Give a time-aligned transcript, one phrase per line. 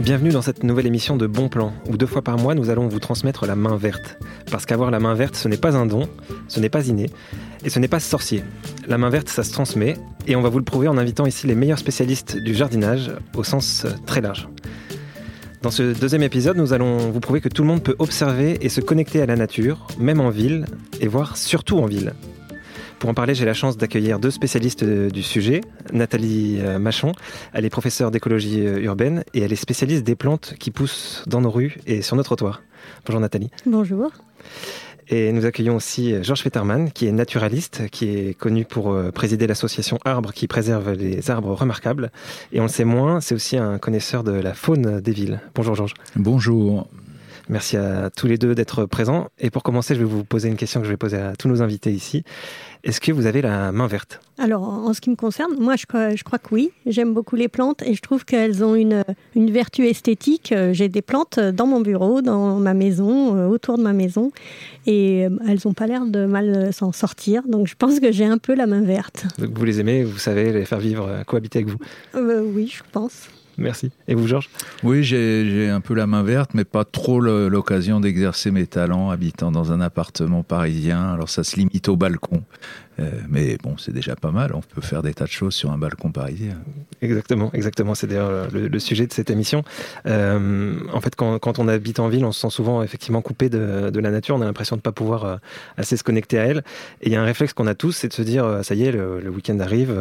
[0.00, 2.88] Bienvenue dans cette nouvelle émission de Bon Plan, où deux fois par mois nous allons
[2.88, 4.18] vous transmettre la main verte.
[4.50, 6.08] Parce qu'avoir la main verte, ce n'est pas un don,
[6.48, 7.10] ce n'est pas inné,
[7.66, 8.42] et ce n'est pas sorcier.
[8.88, 11.46] La main verte, ça se transmet, et on va vous le prouver en invitant ici
[11.46, 14.48] les meilleurs spécialistes du jardinage, au sens euh, très large.
[15.60, 18.70] Dans ce deuxième épisode, nous allons vous prouver que tout le monde peut observer et
[18.70, 20.64] se connecter à la nature, même en ville,
[21.02, 22.14] et voire surtout en ville.
[23.00, 25.62] Pour en parler, j'ai la chance d'accueillir deux spécialistes du sujet.
[25.90, 27.12] Nathalie euh, Machon,
[27.54, 31.40] elle est professeure d'écologie euh, urbaine et elle est spécialiste des plantes qui poussent dans
[31.40, 32.62] nos rues et sur nos trottoirs.
[33.06, 33.50] Bonjour Nathalie.
[33.64, 34.12] Bonjour.
[35.08, 39.46] Et nous accueillons aussi euh, Georges Fetterman, qui est naturaliste, qui est connu pour présider
[39.46, 42.12] l'association Arbres qui préserve les arbres remarquables.
[42.52, 45.40] Et on le sait moins, c'est aussi un connaisseur de la faune des villes.
[45.54, 45.94] Bonjour Georges.
[46.16, 46.86] Bonjour.
[47.50, 49.26] Merci à tous les deux d'être présents.
[49.40, 51.48] Et pour commencer, je vais vous poser une question que je vais poser à tous
[51.48, 52.22] nos invités ici.
[52.84, 54.20] Est-ce que vous avez la main verte?
[54.38, 56.70] Alors, en ce qui me concerne, moi, je crois, je crois que oui.
[56.86, 59.02] J'aime beaucoup les plantes et je trouve qu'elles ont une,
[59.34, 60.54] une, vertu esthétique.
[60.70, 64.30] J'ai des plantes dans mon bureau, dans ma maison, euh, autour de ma maison,
[64.86, 67.42] et euh, elles n'ont pas l'air de mal s'en sortir.
[67.48, 69.26] Donc, je pense que j'ai un peu la main verte.
[69.38, 71.78] Donc, vous les aimez, vous savez les faire vivre, euh, cohabiter avec vous?
[72.14, 73.28] Oui, je pense.
[73.60, 73.90] Merci.
[74.08, 74.48] Et vous, Georges?
[74.82, 79.52] Oui, j'ai un peu la main verte, mais pas trop l'occasion d'exercer mes talents habitant
[79.52, 81.12] dans un appartement parisien.
[81.12, 82.42] Alors ça se limite au balcon.
[83.00, 84.52] Euh, mais bon, c'est déjà pas mal.
[84.54, 86.56] On peut faire des tas de choses sur un balcon parisien.
[87.02, 87.94] Exactement, exactement.
[87.94, 89.64] C'est d'ailleurs le, sujet de cette émission.
[90.06, 93.98] Euh, en fait, quand, on habite en ville, on se sent souvent effectivement coupé de,
[93.98, 94.36] la nature.
[94.36, 95.36] On a l'impression de ne pas pouvoir euh,
[95.76, 96.58] assez se connecter à elle.
[97.00, 98.84] Et il y a un réflexe qu'on a tous, c'est de se dire ça y
[98.84, 99.94] est, le, week-end arrive.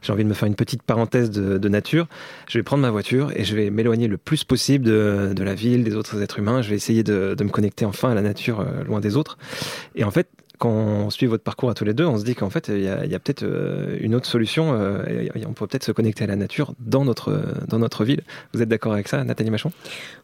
[0.00, 2.06] J'ai envie de me faire une petite parenthèse de, nature.
[2.48, 5.84] Je vais prendre ma voiture et je vais m'éloigner le plus possible de, la ville,
[5.84, 6.62] des autres êtres humains.
[6.62, 9.38] Je vais essayer de, de me connecter enfin à la nature, loin des autres.
[9.94, 10.28] Et en fait,
[10.62, 12.82] quand on suit votre parcours à tous les deux, on se dit qu'en fait, il
[12.82, 14.72] y a, peut-être euh, une autre solution.
[14.74, 18.20] Euh, on pourrait peut-être se connecter à la nature dans notre, dans notre ville.
[18.54, 19.72] Vous êtes d'accord avec ça, Nathalie Machon?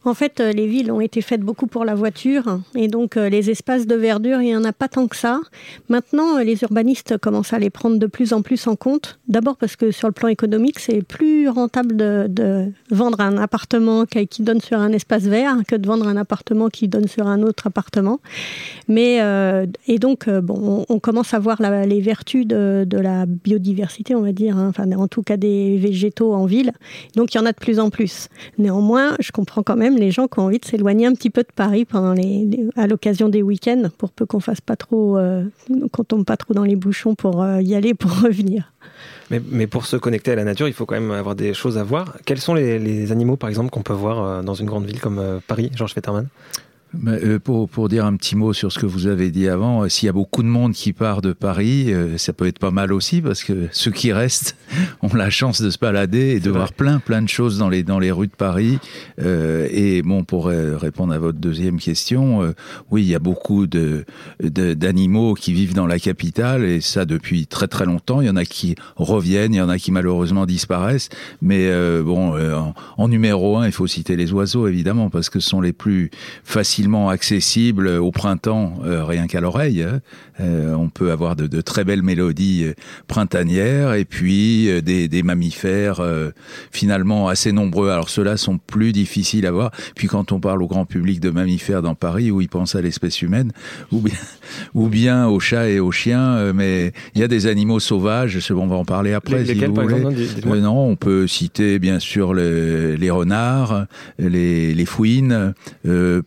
[0.05, 2.61] En fait, euh, les villes ont été faites beaucoup pour la voiture.
[2.73, 5.41] Et donc, les espaces de verdure, il n'y en a pas tant que ça.
[5.89, 9.19] Maintenant, les urbanistes commencent à les prendre de plus en plus en compte.
[9.27, 14.41] D'abord parce que sur le plan économique, c'est plus rentable de, vendre un appartement qui
[14.41, 17.67] donne sur un espace vert que de vendre un appartement qui donne sur un autre
[17.67, 18.21] appartement.
[18.87, 19.17] Mais,
[19.87, 24.57] et donc, bon, on, commence à voir les vertus de, la biodiversité, on va dire,
[24.57, 24.67] hein.
[24.69, 26.71] enfin, en tout cas des végétaux en ville.
[27.15, 28.27] Donc il y en a de plus en plus.
[28.57, 31.41] Néanmoins, je comprends quand même les gens qui ont envie de s'éloigner un petit peu
[31.41, 35.43] de Paris pendant les, à l'occasion des week-ends, pour peu qu'on fasse pas trop, euh,
[35.91, 38.71] qu'on tombe pas trop dans les bouchons pour euh, y aller, pour revenir.
[39.29, 41.83] Mais, pour se connecter à la nature, il faut quand même avoir des choses à
[41.83, 42.17] voir.
[42.25, 44.99] Quels sont les, les animaux, par exemple, qu'on peut voir euh, dans une grande ville
[44.99, 46.27] comme Paris, Georges Fetterman?
[47.43, 50.07] Pour, pour dire un petit mot sur ce que vous avez dit avant, euh, s'il
[50.07, 52.91] y a beaucoup de monde qui part de Paris, euh, ça peut être pas mal
[52.91, 54.57] aussi parce que ceux qui restent
[55.03, 57.83] ont la chance de se balader et de voir plein plein de choses dans les
[57.83, 58.79] dans les rues de Paris.
[59.19, 62.53] et bon, pour répondre à votre deuxième question,
[62.89, 64.05] oui, il y a beaucoup de
[64.41, 68.21] d'animaux qui vivent dans la capitale et ça depuis très très longtemps.
[68.21, 71.09] Il y en a qui reviennent, il y en a qui malheureusement disparaissent.
[71.41, 71.69] Mais
[72.01, 75.61] bon, en, en numéro un, il faut citer les oiseaux évidemment parce que ce sont
[75.61, 76.11] les plus
[76.43, 76.78] faciles
[77.09, 79.83] accessible au printemps, euh, rien qu'à l'oreille.
[79.83, 80.01] Hein.
[80.39, 82.73] Euh, on peut avoir de, très belles mélodies euh,
[83.07, 86.01] printanières et puis des, mammifères
[86.71, 87.89] finalement assez nombreux.
[87.89, 89.71] Alors ceux-là sont plus difficiles à voir.
[89.95, 92.81] Puis quand on parle au grand public de mammifères dans Paris, où ils pensent à
[92.81, 93.51] l'espèce humaine,
[93.91, 94.17] ou bien,
[94.73, 98.39] ou bien aux chats et aux chiens, mais il y a des animaux sauvages.
[98.51, 99.45] On va en parler après.
[99.45, 100.61] si vous voulez.
[100.61, 103.85] non, on peut citer bien sûr les, renards,
[104.17, 105.53] les, les fouines,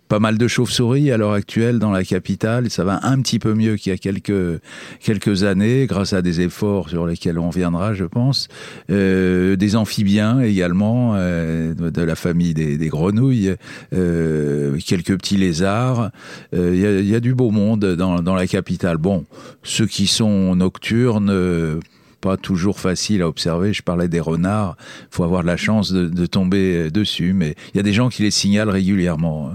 [0.09, 2.69] pas mal de de chauves-souris à l'heure actuelle dans la capitale.
[2.69, 6.89] Ça va un petit peu mieux qu'il y a quelques, années, grâce à des efforts
[6.89, 8.49] sur lesquels on viendra, je pense.
[8.91, 13.55] Euh, des amphibiens également, euh, de la famille des, grenouilles,
[13.95, 16.11] euh, quelques petits lézards.
[16.53, 18.97] Il y, a, du beau monde dans, la capitale.
[18.97, 19.25] Bon,
[19.63, 21.81] ceux qui sont nocturnes
[22.21, 23.73] pas toujours facile à observer.
[23.73, 24.77] Je parlais des renards.
[25.03, 27.93] Il faut avoir de la chance de, de tomber dessus, mais il y a des
[27.93, 29.53] gens qui les signalent régulièrement.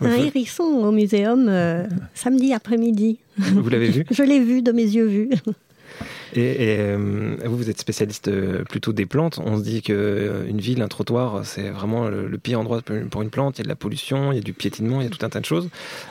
[0.00, 1.84] Un hérisson au muséum euh,
[2.14, 3.18] samedi après-midi.
[3.38, 4.04] Vous l'avez vu?
[4.10, 5.30] Je l'ai vu de mes yeux vus.
[6.36, 9.40] Et, euh, vous, vous êtes spécialiste euh, plutôt des plantes.
[9.44, 13.56] On se dit qu'une ville, un trottoir, c'est vraiment le, pire endroit pour une plante.
[13.56, 15.24] Il y a de la pollution, il y a du piétinement, il y a tout
[15.24, 15.68] un tas de choses.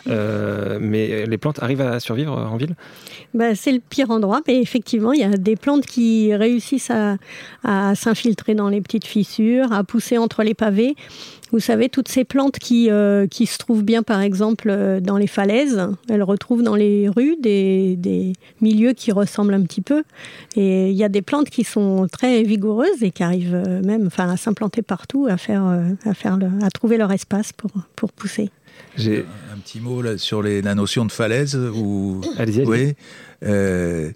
[0.07, 2.75] mais les plantes arrivent à survivre en ville?
[3.33, 7.95] Bah, C'est le pire endroit, mais effectivement, il y a des plantes qui réussissent à,
[7.95, 10.95] s'infiltrer dans les petites fissures, à pousser entre les pavés.
[11.51, 15.27] Vous savez, toutes ces plantes qui, euh, se trouvent bien, par exemple, euh, dans les
[15.27, 20.03] falaises, elles retrouvent dans les rues des milieux qui ressemblent un petit peu.
[20.55, 24.29] Et il y a des plantes qui sont très vigoureuses et qui arrivent même enfin,
[24.29, 28.49] à s'implanter partout, à, faire, à, faire à trouver leur espace pour, pour pousser.
[28.97, 31.55] J'ai un petit mot là, sur les, la notion de falaise.
[31.55, 32.21] Ou...
[32.37, 32.61] Allez-y.
[32.61, 32.93] Allez oui.
[33.43, 34.11] Euh,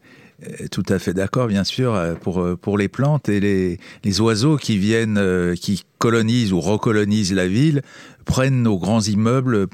[0.71, 4.77] tout à fait d'accord, bien sûr, pour, pour les plantes et les, les oiseaux qui
[4.77, 7.83] viennent, qui colonisent ou recolonisent la ville
[8.29, 9.67] prennent nos grands immeubles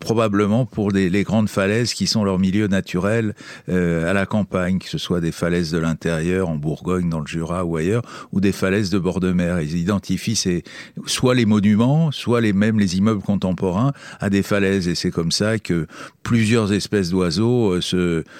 [0.00, 3.34] probablement pour les grandes falaises qui sont leur milieu naturel
[3.68, 7.26] euh, à la campagne, que ce soit des falaises de l'intérieur en Bourgogne, dans le
[7.26, 8.02] Jura ou ailleurs,
[8.32, 9.60] ou des falaises de bord de mer.
[9.60, 10.64] Ils identifient ces,
[11.04, 15.30] soit les monuments, soit les mêmes les immeubles contemporains à des falaises, et c'est comme
[15.30, 15.86] ça que
[16.22, 17.80] plusieurs espèces d'oiseaux euh,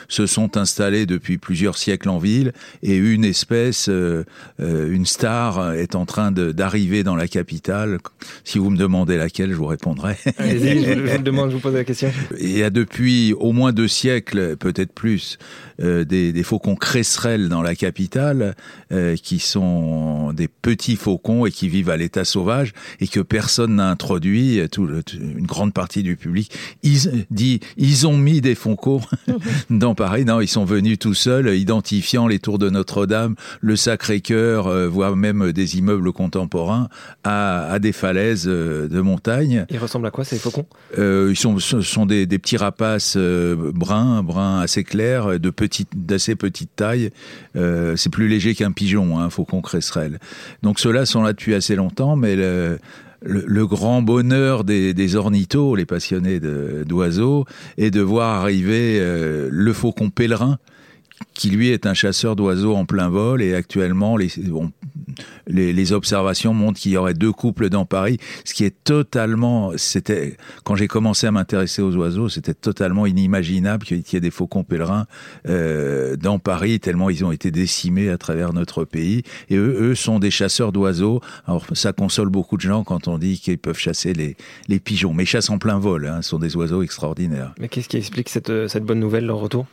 [0.08, 4.24] se, sont installées depuis plusieurs siècles en ville, et une espèce, euh
[4.58, 7.98] une star, est en train d'arriver dans la capitale.
[8.44, 10.16] Si vous me demandez laquelle, je vous répondrai.
[10.38, 12.10] Allez-y, je, je, vous demande, je vous pose la question.
[12.38, 15.38] Il y a depuis au moins deux siècles, peut-être plus,
[15.80, 18.54] euh, des, des, faucons cresserelles dans la capitale,
[18.92, 23.76] euh, qui sont des petits faucons et qui vivent à l'état sauvage et que personne
[23.76, 24.60] n'a introduit.
[24.70, 29.00] Tout, une grande partie du public ils, dit ils ont mis des faucons
[29.70, 30.24] dans Paris.
[30.24, 35.16] Non, ils sont venus tout seuls, identifiant les tours de Notre-Dame, le Sacré-Cœur, euh, voire
[35.16, 36.88] même des immeubles contemporains
[37.24, 39.66] à, à des falaises euh, de montagne.
[39.70, 40.66] Ils ressemblent à quoi ces faucons?
[40.98, 45.50] Euh, Ils sont, sont des, des petits rapaces euh, bruns, bruns assez clairs, de
[45.94, 47.10] d'assez petite taille.
[47.56, 50.18] Euh, c'est plus léger qu'un pigeon, hein, faucon cresserelle.
[50.62, 55.86] Donc ceux-là sont là depuis assez longtemps, mais le, grand bonheur des, des ornithos, les
[55.86, 57.44] passionnés d'oiseaux,
[57.78, 60.58] est de voir arriver euh, le faucon pèlerin,
[61.34, 64.72] qui lui est un chasseur d'oiseaux en plein vol et actuellement les, bon,
[65.46, 70.36] les, observations montrent qu'il y aurait deux couples dans Paris, ce qui est totalement, c'était
[70.64, 74.64] quand j'ai commencé à m'intéresser aux oiseaux, c'était totalement inimaginable qu'il y ait des faucons
[74.64, 75.06] pèlerins
[75.48, 79.22] euh, dans Paris tellement ils ont été décimés à travers notre pays.
[79.48, 81.20] Et eux, eux sont des chasseurs d'oiseaux.
[81.46, 84.36] Alors ça console beaucoup de gens quand on dit qu'ils peuvent chasser les,
[84.68, 87.54] les pigeons, mais ils chassent en plein vol, hein, ce sont des oiseaux extraordinaires.
[87.58, 89.66] Mais qu'est-ce qui explique cette, cette bonne nouvelle leur retour?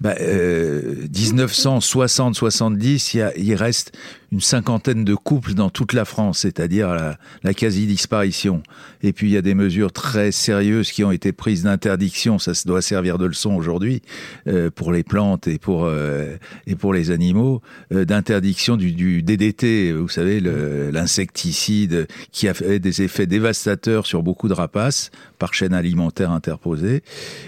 [0.00, 3.92] Bah, euh, 1960-70, il, reste
[4.32, 8.62] une cinquantaine de couples dans toute la France, c'est-à-dire la, quasi-disparition.
[9.02, 12.52] Et puis il y a des mesures très sérieuses qui ont été prises d'interdiction, ça
[12.64, 14.02] doit servir de leçon aujourd'hui
[14.46, 16.36] euh, pour les plantes et pour euh,
[16.66, 17.60] et pour les animaux,
[17.90, 24.54] d'interdiction du, DDT, vous savez l'insecticide qui a fait des effets dévastateurs sur beaucoup de
[24.54, 27.02] rapaces par chaîne alimentaire interposée,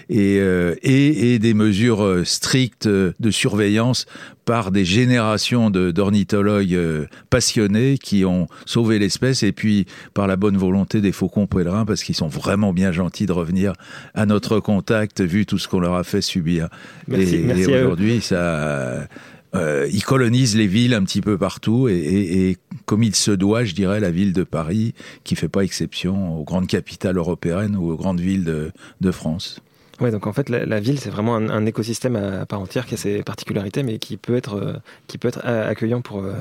[0.08, 4.06] et et, et des mesures strictes de surveillance
[4.44, 10.56] par des générations d'ornithologues euh, passionnés qui ont sauvé l'espèce et puis par la bonne
[10.56, 13.72] volonté des faucons pèlerins parce qu'ils sont vraiment bien gentils de revenir
[14.14, 16.68] à notre contact vu tout ce qu'on leur a fait subir.
[17.08, 19.08] Merci, et, merci et aujourd'hui, ça.
[19.54, 22.56] Euh, ils colonisent les villes un petit peu partout et, et, et,
[22.86, 26.42] comme il se doit, je dirais, la ville de Paris, qui fait pas exception aux
[26.42, 29.60] grandes capitales européennes ou aux grandes villes de, de France.
[30.00, 32.96] Ouais, donc en fait, la, ville, c'est vraiment un, écosystème à, part entière qui a
[32.96, 34.72] ses particularités, mais qui peut être, euh,
[35.06, 36.32] qui peut être accueillant pour, euh,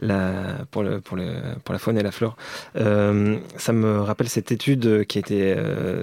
[0.00, 1.32] la, pour, le, pour, le,
[1.64, 2.36] pour la faune et la flore.
[2.76, 5.56] Euh, ça me rappelle cette étude qui a été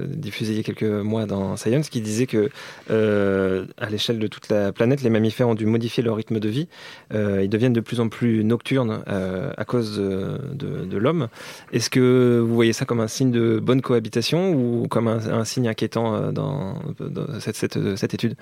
[0.09, 2.49] diffusée il y a quelques mois dans Science, qui disait que
[2.89, 6.67] à l'échelle de toute la planète, les mammifères ont dû modifier leur rythme de vie.
[7.13, 11.29] ils deviennent de plus en plus nocturnes à cause de, de, l'homme.
[11.71, 15.69] Est-ce que vous voyez ça comme un signe de bonne cohabitation ou comme un signe
[15.69, 18.35] inquiétant dans dans cette, cette, cette étude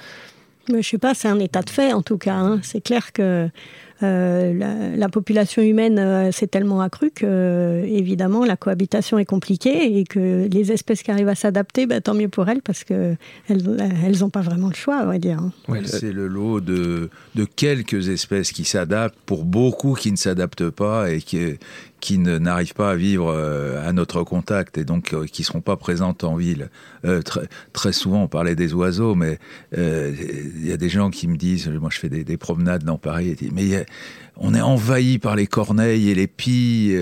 [0.71, 2.35] Mais Je sais pas, c'est un état de fait en tout cas.
[2.35, 2.59] Hein.
[2.63, 3.49] C'est clair que
[4.03, 9.25] euh, la, la population humaine euh, s'est tellement accrue que euh, évidemment la cohabitation est
[9.25, 12.83] compliquée et que les espèces qui arrivent à s'adapter, bah, tant mieux pour elles parce
[12.83, 13.15] que
[13.49, 13.63] elles
[14.05, 15.39] elles ont pas vraiment le choix, à vrai dire.
[15.39, 15.51] Hein.
[15.67, 20.69] Ouais, c'est le lot de, de quelques espèces qui s'adaptent pour beaucoup qui ne s'adaptent
[20.69, 21.57] pas et qui
[21.99, 25.75] qui n'arrivent pas à vivre euh, à notre contact et donc euh, qui seront pas
[25.77, 26.69] présentes en ville.
[27.05, 29.39] Euh, très, très souvent, on parlait des oiseaux, mais
[29.75, 32.97] il y a des gens qui me disent, moi je fais des, des promenades dans
[32.97, 33.85] Paris, et, mais
[34.37, 36.95] on est envahi par les corneilles et les pies.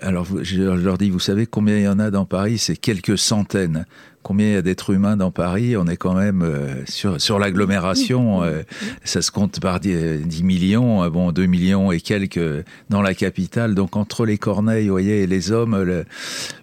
[0.00, 2.58] Alors je leur dis, vous savez combien il y en a dans Paris?
[2.58, 3.86] C'est quelques centaines
[4.22, 7.38] combien il y a d'êtres humains dans Paris, on est quand même euh, sur, sur
[7.38, 8.62] l'agglomération, euh,
[9.04, 13.14] ça se compte par 10, 10 millions, euh, bon 2 millions et quelques dans la
[13.14, 16.04] capitale, donc entre les corneilles, vous voyez, et les hommes, le,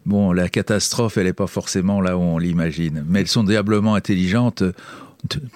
[0.06, 3.96] bon, la catastrophe, elle n'est pas forcément là où on l'imagine, mais elles sont diablement
[3.96, 4.64] intelligentes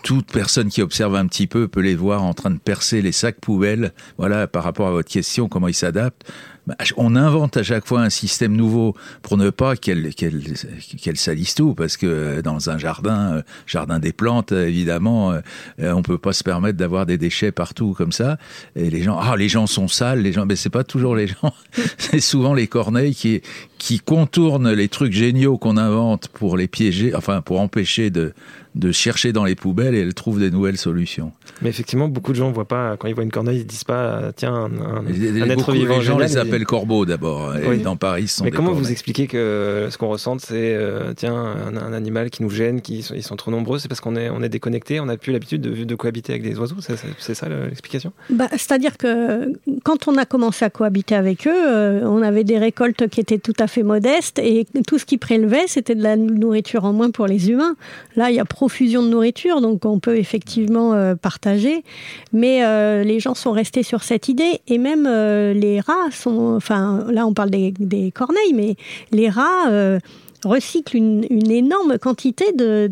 [0.04, 3.14] toute personne qui observe un petit peu peut les voir en train de percer les
[3.14, 3.94] sacs poubelles.
[4.18, 6.30] Voilà, par rapport à votre question, comment ils s'adaptent.
[6.66, 11.56] Bah, on invente à chaque fois un système nouveau pour ne pas qu'elle qu'elle salisse
[11.56, 15.42] tout, parce que dans un jardin, euh, jardin des plantes, évidemment, euh,
[15.80, 18.38] on peut pas se permettre d'avoir des déchets partout comme ça.
[18.78, 21.28] Et les gens, ah, les gens sont sales, les gens, mais c'est pas toujours les
[21.28, 21.54] gens,
[21.98, 23.42] c'est souvent les corneilles qui
[23.78, 28.34] qui contournent les trucs géniaux qu'on invente pour les piéger, enfin pour empêcher de
[28.76, 31.32] de chercher dans les poubelles et elles trouvent des nouvelles solutions.
[31.62, 34.32] Mais effectivement, beaucoup de gens voient pas, quand ils voient une corneille, ils disent pas,
[34.36, 35.98] tiens, un, être vivant.
[35.98, 37.54] Les gens les appellent corbeaux d'abord.
[37.84, 41.36] Dans Paris, ce sont Mais comment vous expliquez que ce qu'on ressent, c'est, euh, tiens,
[41.36, 44.42] un, animal qui nous gêne, qui ils sont trop nombreux, c'est parce qu'on est, on
[44.42, 48.14] est déconnecté, on n'a plus l'habitude de, de, cohabiter avec des oiseaux C'est ça l'explication?
[48.30, 49.54] Bah, C'est-à-dire que
[49.84, 53.38] quand on a commencé à cohabiter avec eux, euh, on avait des récoltes qui étaient
[53.38, 57.12] tout à fait modestes et tout ce qui prélevait, c'était de la nourriture en moins
[57.12, 57.76] pour les humains.
[58.16, 61.84] Là, il y a profusion de nourriture, donc on peut effectivement euh, partager.
[62.32, 66.56] Mais euh, les gens sont restés sur cette idée, et même euh, les rats sont.
[66.56, 68.78] Enfin, là, on parle des, des corneilles, mais
[69.12, 70.00] les rats
[70.46, 72.88] recycle une, énorme quantité de,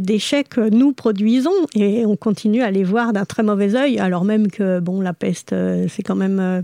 [0.00, 4.24] déchets que nous produisons et on continue à les voir d'un très mauvais œil, alors
[4.24, 6.62] même que bon, la peste, euh, c'est quand même euh,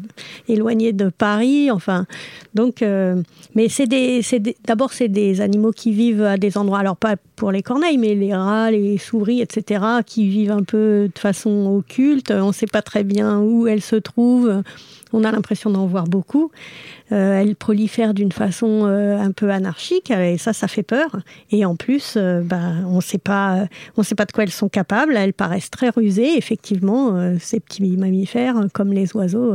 [0.49, 1.70] éloigné de Paris.
[1.70, 2.06] Enfin,
[2.54, 3.23] donc, euh,
[3.54, 4.23] mais c'est des,
[4.66, 8.14] d'abord c'est des animaux qui vivent à des endroits, alors pas pour les corneilles, mais
[8.14, 12.30] les rats, les souris, etc., qui vivent un peu de façon occulte.
[12.30, 14.62] On ne sait pas très bien où elles se trouvent.
[15.12, 16.50] On a l'impression d'en voir beaucoup.
[17.12, 21.19] Euh, elles prolifèrent d'une façon euh, un peu anarchique et ça, ça fait peur.
[21.50, 24.50] Et en plus, euh, bah, on ne sait pas, on sait pas de quoi elles
[24.50, 25.17] sont capables.
[25.17, 26.37] Elles paraissent très rusées.
[26.37, 29.55] Effectivement, ces petits mammifères, comme les oiseaux,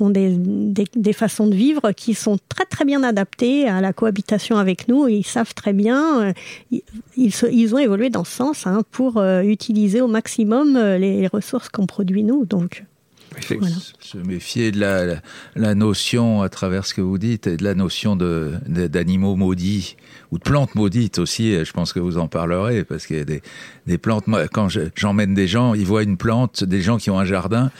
[0.00, 4.88] ont des, façons de vivre qui sont très très bien adaptées à la cohabitation avec
[4.88, 5.08] nous.
[5.08, 6.32] ils savent très bien,
[6.70, 6.82] ils,
[7.16, 12.24] ils, ont évolué dans ce sens hein, pour utiliser au maximum les ressources qu'on produit
[12.24, 12.44] nous.
[12.44, 12.84] Donc
[14.00, 15.20] se méfier de la,
[15.56, 19.96] la, notion, à travers ce que vous dites, de la notion d'animaux de, maudits
[20.30, 21.64] ou de plantes maudites aussi.
[21.64, 23.42] Je pense que vous en parlerez parce qu'il y a des,
[23.86, 24.24] des plantes.
[24.52, 27.70] Quand j'emmène des gens, ils voient une plante, des gens qui ont un jardin.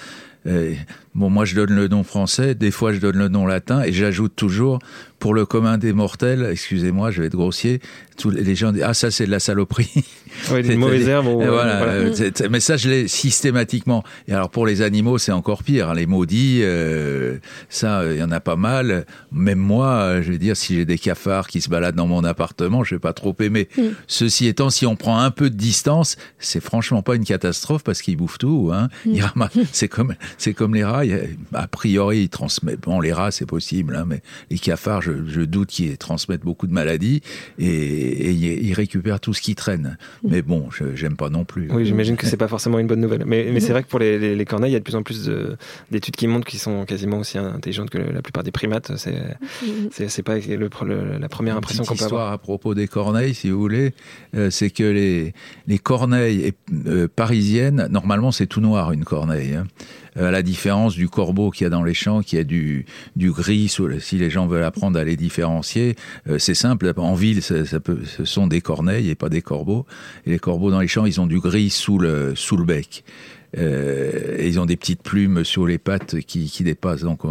[0.46, 0.74] Euh,
[1.18, 3.92] bon, moi je donne le nom français, des fois je donne le nom latin et
[3.92, 4.78] j'ajoute toujours
[5.18, 7.80] pour le commun des mortels, excusez-moi, je vais être grossier,
[8.16, 9.90] tous les gens disent ah ça c'est de la saloperie.
[10.52, 11.26] Oui, une mauvaise herbe.
[11.26, 14.04] voilà, euh, mais ça je l'ai systématiquement.
[14.28, 15.90] Et alors pour les animaux c'est encore pire.
[15.90, 19.06] Hein, les maudits, euh, ça il y en a pas mal.
[19.32, 22.84] Même moi, je vais dire si j'ai des cafards qui se baladent dans mon appartement,
[22.84, 23.68] je vais pas trop aimer.
[23.76, 23.82] Mm.
[24.06, 28.02] Ceci étant, si on prend un peu de distance, c'est franchement pas une catastrophe parce
[28.02, 28.70] qu'ils bouffent tout.
[28.72, 28.88] Hein.
[29.06, 29.18] Mm.
[29.72, 31.04] C'est comme c'est comme les rats.
[31.54, 32.80] A priori ils transmettent.
[32.82, 36.72] Bon les rats c'est possible, hein, mais les cafards je, doute qu'ils transmettent beaucoup de
[36.72, 37.22] maladies
[37.58, 39.96] et, ils récupèrent tout ce qui traîne.
[40.22, 41.68] Mais bon, j'aime pas non plus.
[41.70, 43.24] Oui, j'imagine que c'est pas forcément une bonne nouvelle.
[43.26, 45.30] Mais, c'est vrai que pour les, corneilles, il y a de plus en plus
[45.90, 48.92] d'études qui montrent qu'ils sont quasiment aussi intelligentes que la plupart des primates.
[48.96, 52.32] C'est pas la première impression qu'on peut avoir.
[52.32, 53.92] à propos des corneilles, si vous voulez,
[54.34, 55.34] euh, c'est que les,
[55.66, 56.52] les corneilles
[56.86, 59.54] euh, parisiennes, normalement c'est tout noir une corneille.
[59.54, 59.66] Hein.
[60.18, 62.86] Euh, à la différence du corbeau qu'il y a dans les champs, qui a du,
[63.16, 65.96] du gris, si les gens veulent apprendre à les différencier,
[66.28, 66.92] euh, c'est simple.
[66.96, 69.86] En ville, ça, peut, ce sont des corneilles et pas des corbeaux.
[70.26, 73.04] Et les corbeaux dans les champs, ils ont du gris sous le, sous le bec.
[73.56, 77.02] Euh, et ils ont des petites plumes sur les pattes qui, qui dépassent.
[77.02, 77.22] Donc,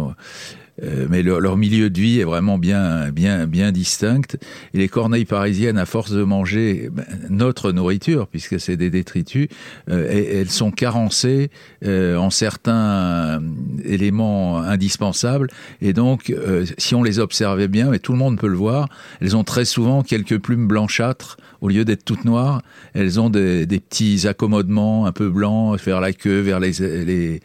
[0.82, 4.36] euh, mais leur, milieu de vie est vraiment bien, bien, bien distinct.
[4.74, 9.48] Et les corneilles parisiennes, à force de manger ben, notre nourriture, puisque c'est des détritus,
[9.90, 11.50] euh, elles sont carencées
[11.84, 13.40] euh, en certains
[13.84, 15.48] éléments indispensables.
[15.80, 16.32] Et donc,
[16.78, 18.88] si on les observait bien, mais tout le monde peut le voir,
[19.20, 22.62] elles ont très souvent quelques plumes blanchâtres au lieu d'être toutes noires.
[22.94, 27.40] Elles ont des, petits accommodements un peu blancs vers la queue, vers les,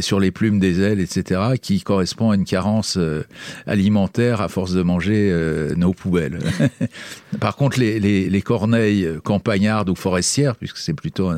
[0.00, 3.22] sur les plumes des ailes, etc., qui correspondent à une carence euh,
[3.66, 6.38] alimentaire à force de manger euh, nos poubelles.
[7.40, 11.30] Par contre, les, les, corneilles campagnardes ou forestières, puisque c'est plutôt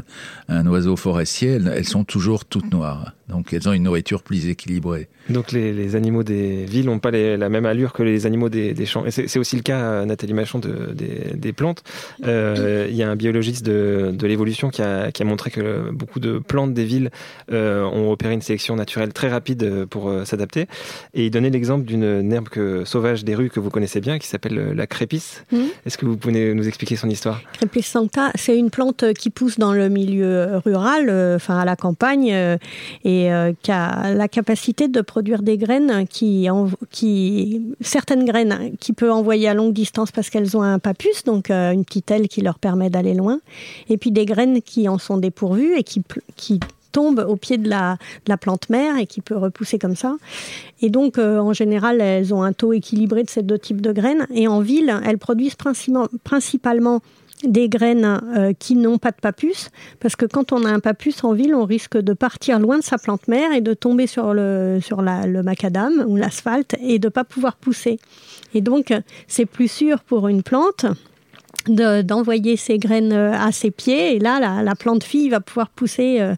[0.49, 3.13] un, oiseau forestier, elles, sont toujours toutes noires.
[3.31, 5.09] Donc elles ont une nourriture plus équilibrée.
[5.29, 9.05] Donc les, animaux des villes n'ont pas la même allure que les animaux des, champs.
[9.07, 10.93] Et c'est aussi le cas, euh, Nathalie Machon, de,
[11.35, 11.83] des, plantes.
[12.25, 16.75] Euh, il y a un biologiste de, l'évolution qui a, montré que beaucoup de plantes
[16.75, 17.11] des villes
[17.53, 20.67] euh, ont opéré une sélection naturelle très rapide pour s'adapter.
[21.15, 24.27] Et il donnait l'exemple d'une herbe que, sauvage des rues que vous connaissez bien, qui
[24.27, 25.45] s'appelle la crépisse.
[25.53, 25.59] Mmh.
[25.87, 27.41] Est-ce que vous pouvez nous expliquer son histoire?
[27.53, 32.29] Crépisse sancta, c'est une plante qui pousse dans le milieu rural, enfin à la campagne.
[33.05, 36.49] et et qui a la capacité de produire des graines qui,
[37.81, 41.85] certaines graines qui peut envoyer à longue distance parce qu'elles ont un papus, donc une
[41.85, 43.41] petite aile qui leur permet d'aller loin,
[43.89, 46.03] et puis des graines qui en sont dépourvues et qui,
[46.37, 46.61] qui
[46.93, 47.97] tombe au pied de la,
[48.41, 50.17] plante mère et qui peut repousser comme ça.
[50.83, 53.93] Et donc, euh, en général, elles ont un taux équilibré de ces deux types de
[53.93, 54.27] graines.
[54.35, 55.57] Et en ville, elles produisent
[56.25, 57.01] principalement
[57.45, 61.25] des graines euh, qui n'ont pas de papus, parce que quand on a un papus
[61.25, 64.35] en ville, on risque de partir loin de sa plante mère et de tomber sur
[64.35, 67.99] le, sur le macadam ou l'asphalte et de ne pas pouvoir pousser.
[68.55, 68.93] Et donc,
[69.27, 70.87] c'est plus sûr pour une plante
[71.69, 74.17] d'envoyer ses graines euh, à ses pieds.
[74.17, 76.35] Et là la, plante fille va pouvoir pousser euh,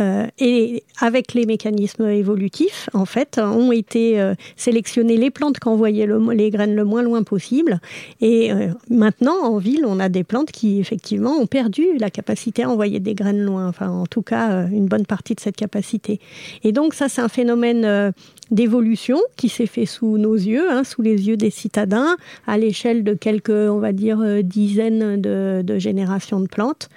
[0.00, 4.20] euh, et avec les mécanismes évolutifs en fait ont été
[4.56, 7.80] sélectionnés les plantes qui envoyaient les graines le moins loin possible.
[8.20, 8.50] Et
[8.90, 13.00] maintenant en ville on a des plantes qui effectivement ont perdu la capacité à envoyer
[13.00, 13.68] des graines loin.
[13.68, 16.20] Enfin en tout cas une bonne partie de cette capacité.
[16.64, 18.12] Et donc ça c'est un phénomène
[18.50, 23.04] d'évolution qui s'est fait sous nos yeux, hein, sous les yeux des citadins, à l'échelle
[23.04, 26.88] de quelques, on va dire, euh, dizaines de, générations de plantes.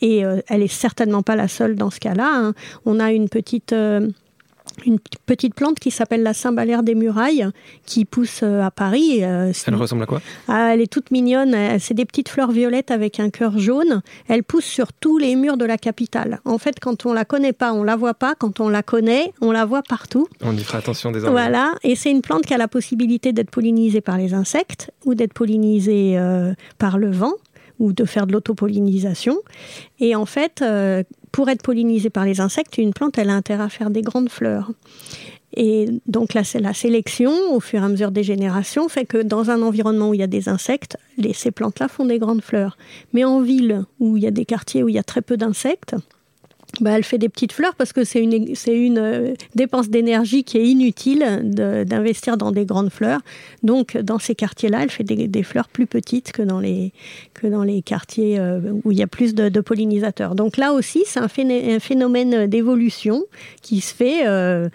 [0.00, 2.30] Et euh, elle est certainement pas la seule dans ce cas-là.
[2.34, 2.54] Hein.
[2.84, 4.08] On a une petite euh,
[4.86, 7.46] une petite plante qui s'appelle la cymbalaire des murailles,
[7.84, 9.24] qui pousse euh, à Paris.
[9.24, 10.20] Euh, elle ressemble à quoi?
[10.48, 11.56] Ah, Elle est toute mignonne.
[11.78, 14.02] C'est des petites fleurs violettes avec un cœur jaune.
[14.28, 16.40] Elle pousse sur tous les murs de la capitale.
[16.44, 18.34] En fait, quand on la connaît pas, on la voit pas.
[18.34, 20.26] Quand on la connaît, on la voit partout.
[20.42, 21.40] On y fera attention désormais.
[21.40, 21.74] Voilà.
[21.82, 25.32] Et c'est une plante qui a la possibilité d'être pollinisée par les insectes ou d'être
[25.32, 27.32] pollinisée euh, par le vent
[27.78, 29.38] ou de faire de l'autopollinisation.
[30.00, 30.64] Et en fait,
[31.32, 34.30] pour être pollinisée par les insectes, une plante, elle a intérêt à faire des grandes
[34.30, 34.72] fleurs.
[35.56, 39.62] Et donc la sélection au fur et à mesure des générations fait que dans un
[39.62, 40.98] environnement où il y a des insectes,
[41.32, 42.76] ces plantes-là font des grandes fleurs.
[43.12, 45.36] Mais en ville, où il y a des quartiers où il y a très peu
[45.36, 45.96] d'insectes,
[46.80, 50.44] bah, elle fait des petites fleurs parce que c'est une, c'est une euh, dépense d'énergie
[50.44, 53.20] qui est inutile d'investir dans des grandes fleurs.
[53.62, 56.92] Donc, dans ces quartiers-là, elle fait des, fleurs plus petites que dans les,
[57.34, 60.34] que dans les quartiers euh, où il y a plus de, pollinisateurs.
[60.34, 61.28] Donc là aussi, c'est un,
[61.80, 63.24] phénomène d'évolution
[63.62, 64.26] qui se fait.
[64.26, 64.68] Euh,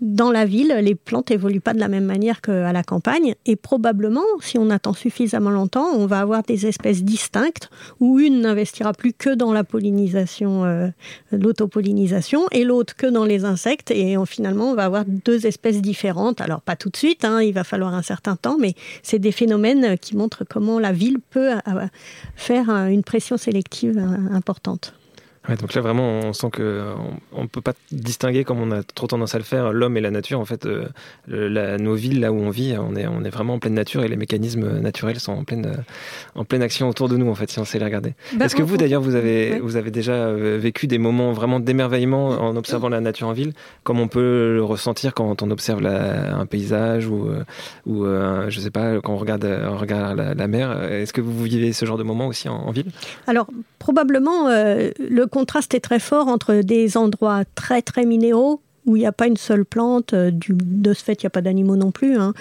[0.00, 3.34] dans la ville, les plantes évoluent pas de la même manière qu'à la campagne.
[3.46, 8.40] Et probablement, si on attend suffisamment longtemps, on va avoir des espèces distinctes où une
[8.40, 10.88] n'investira plus que dans la pollinisation, euh,
[11.32, 13.90] l'autopollinisation, et l'autre que dans les insectes.
[13.90, 16.40] Et finalement, on va avoir deux espèces différentes.
[16.40, 19.32] Alors, pas tout de suite, hein, il va falloir un certain temps, mais c'est des
[19.32, 21.86] phénomènes qui montrent comment la ville peut euh,
[22.34, 24.94] faire une pression sélective euh, importante
[25.54, 26.84] donc là vraiment on sent que
[27.32, 30.00] on, ne peut pas distinguer comme on a trop tendance à le faire l'homme et
[30.00, 30.40] la nature.
[30.40, 30.86] En fait, euh,
[31.28, 34.02] la, nos villes là où on vit, on est on est vraiment en pleine nature
[34.02, 35.84] et les mécanismes naturels sont en pleine
[36.34, 38.14] en pleine action autour de nous en fait si on sait les regarder.
[38.34, 41.60] Bah, Est-ce que vous d'ailleurs vous avez vous avez déjà euh, vécu des moments vraiment
[41.60, 43.52] d'émerveillement en observant la nature en ville,
[43.84, 47.44] comme on peut le ressentir quand on observe un paysage ou euh,
[47.86, 48.04] ou
[48.48, 50.82] je sais pas quand on regarde on regarde la, mer.
[50.90, 52.90] Est-ce que vous vivez ce genre de moment aussi en, en ville?
[53.26, 53.46] Alors
[53.78, 59.06] probablement le contraste est très fort entre des endroits très très minéraux où il n'y
[59.06, 61.90] a pas une seule plante, euh, de ce fait il n'y a pas d'animaux non
[61.90, 62.32] plus, hein.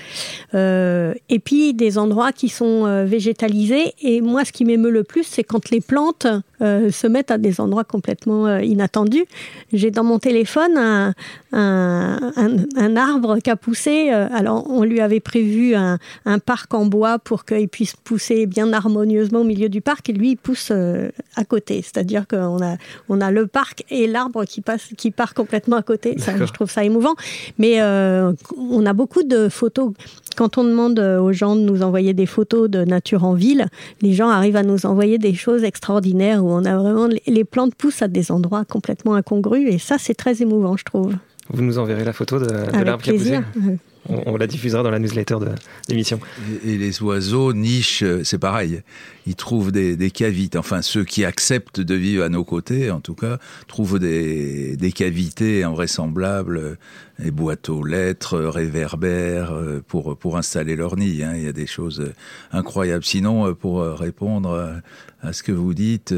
[0.54, 3.94] euh, et puis des endroits qui sont euh, végétalisés.
[4.02, 6.28] Et moi ce qui m'émeut le plus, c'est quand les plantes
[6.62, 9.26] se mettent à des endroits complètement inattendus.
[9.74, 11.14] J'ai dans mon téléphone un,
[11.52, 16.00] un, arbre qui a poussé, alors on lui avait prévu un,
[16.46, 20.32] parc en bois pour qu'il puisse pousser bien harmonieusement au milieu du parc, et lui
[20.32, 21.82] il pousse à côté.
[21.82, 22.78] C'est-à-dire qu'on a,
[23.10, 24.64] on a le parc et l'arbre qui,
[24.96, 26.16] qui part complètement à côté.
[26.38, 27.14] je trouve ça émouvant.
[27.58, 29.92] Mais euh, on a beaucoup de photos.
[30.36, 33.68] Quand on demande aux gens de nous envoyer des photos de nature en ville,
[34.02, 37.76] les gens arrivent à nous envoyer des choses extraordinaires où on a vraiment les plantes
[37.76, 41.14] poussent à des endroits complètement incongrus et ça c'est très émouvant, je trouve.
[41.50, 43.40] Vous nous enverrez la photo de, de l'arbre qui a poussé
[44.10, 45.50] on, la diffusera dans la newsletter de
[45.90, 46.20] l'émission.
[46.66, 48.82] Et, les oiseaux nichent, euh, c'est pareil.
[49.26, 50.58] Ils trouvent des, cavités.
[50.58, 55.64] Enfin, ceux qui acceptent de vivre à nos côtés, en tout cas, trouvent des, cavités
[55.64, 56.78] invraisemblables,
[57.20, 61.24] des boîtes aux lettres, réverbères, euh, pour, pour installer leur nid.
[61.24, 61.34] Hein.
[61.36, 62.12] Il y a des choses
[62.52, 63.04] incroyables.
[63.04, 64.82] Sinon, euh, pour répondre
[65.22, 66.14] à ce que vous dites,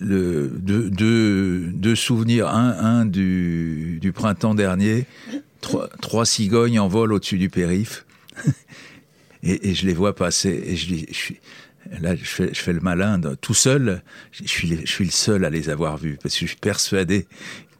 [0.00, 2.48] le, deux, souvenirs.
[2.48, 5.06] Un, du, du, printemps dernier,
[5.60, 8.04] trois, cigognes en vol au-dessus du périph.
[9.42, 10.62] et, je les vois passer.
[10.66, 11.32] Et je, je
[12.00, 14.02] là, je fais, le malin, tout seul.
[14.32, 17.26] Je suis, suis le seul à les avoir vus parce que je suis persuadé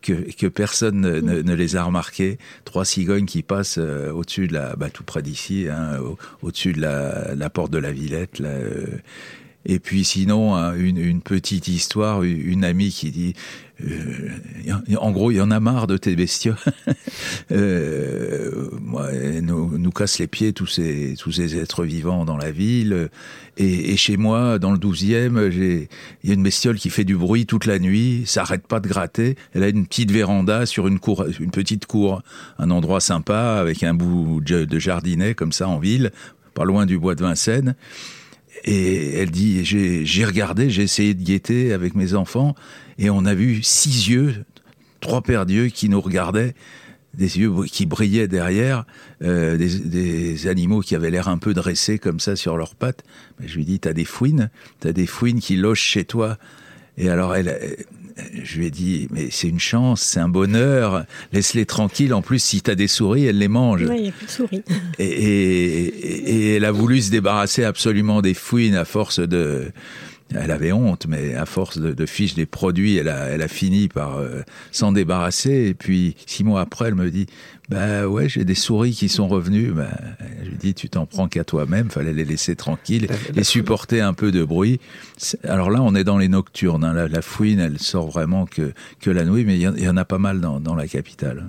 [0.03, 2.39] que, que personne ne, les a remarqués.
[2.65, 5.99] Trois cigognes qui passent euh, au-dessus de la, bah, tout près d'ici, hein,
[6.43, 8.41] au-dessus de la, porte de la Villette.
[8.41, 8.87] Euh,
[9.69, 13.35] Et puis sinon, une, une petite histoire, une amie qui dit
[13.87, 14.31] euh,
[14.97, 16.57] en gros, il y en a marre de tes bestioles.
[17.53, 18.71] euh,
[19.41, 23.09] nous, nous casse les pieds tous ces, tous ces êtres vivants dans la ville.
[23.57, 25.89] Et, chez moi, dans le 12e, il
[26.25, 28.89] y a une bestiole qui fait du bruit toute la nuit, ça arrête pas de
[28.89, 29.37] gratter.
[29.53, 32.23] Elle a une petite véranda sur une cour, une petite cour,
[32.59, 36.13] un endroit sympa avec un bout de jardinet comme ça en ville,
[36.55, 37.75] pas loin du bois de Vincennes.
[38.65, 42.55] Et elle dit, j'ai regardé, j'ai essayé de guetter avec mes enfants,
[42.99, 44.45] et on a vu six yeux,
[45.01, 46.55] trois paires d'yeux qui nous regardaient,
[47.15, 48.85] des yeux qui brillaient derrière,
[49.23, 53.05] euh, des, animaux qui avaient l'air un peu dressés comme ça sur leurs pattes.
[53.45, 56.39] je lui dis, t'as des fouines, t'as des fouines qui logent chez toi?
[56.97, 57.77] Et alors elle,
[58.43, 62.15] je lui ai dit, mais c'est une chance, c'est un bonheur, laisse-les tranquilles.
[62.15, 63.87] En plus, si tu as des souris, elles les mangent.
[63.89, 64.63] Oui, il n'y a plus de souris.
[64.99, 65.87] Et, et,
[66.31, 69.71] et, elle a voulu se débarrasser absolument des fouines à force de...
[70.35, 73.49] Elle avait honte, mais à force de, de fiche des produits, elle a, elle a
[73.49, 75.69] fini par euh, s'en débarrasser.
[75.69, 77.27] Et puis, six mois après, elle me dit,
[77.71, 79.73] bah ouais, j'ai des souris qui sont revenues.
[79.73, 79.89] Bah,
[80.43, 84.13] je lui dis, tu t'en prends qu'à toi-même, fallait les laisser tranquilles et supporter un
[84.13, 84.81] peu de bruit.
[85.45, 86.85] Alors là, on est dans les nocturnes.
[86.85, 86.93] Hein.
[86.93, 89.97] La, la, fouine, elle sort vraiment que, que la nuit, mais il y, y, en
[89.97, 91.47] a pas mal dans, dans la capitale.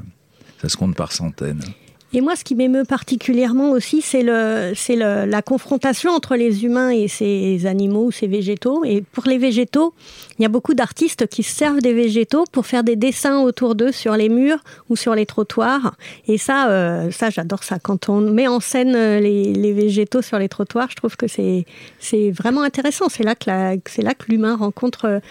[0.61, 1.63] Ça se compte par centaines.
[2.11, 6.65] Et moi, ce qui m'émeut particulièrement aussi, c'est le, c'est le, la confrontation entre les
[6.65, 8.83] humains et ces animaux, ces végétaux.
[8.83, 9.93] Et pour les végétaux,
[10.39, 13.91] il y a beaucoup d'artistes qui servent des végétaux pour faire des dessins autour d'eux
[13.91, 14.57] sur les murs
[14.89, 15.95] ou sur les trottoirs.
[16.27, 17.77] Et ça, euh, ça, j'adore ça.
[17.77, 21.65] Quand on met en scène les, les, végétaux sur les trottoirs, je trouve que c'est,
[21.99, 23.07] c'est vraiment intéressant.
[23.09, 25.21] C'est là que la, c'est là que l'humain rencontre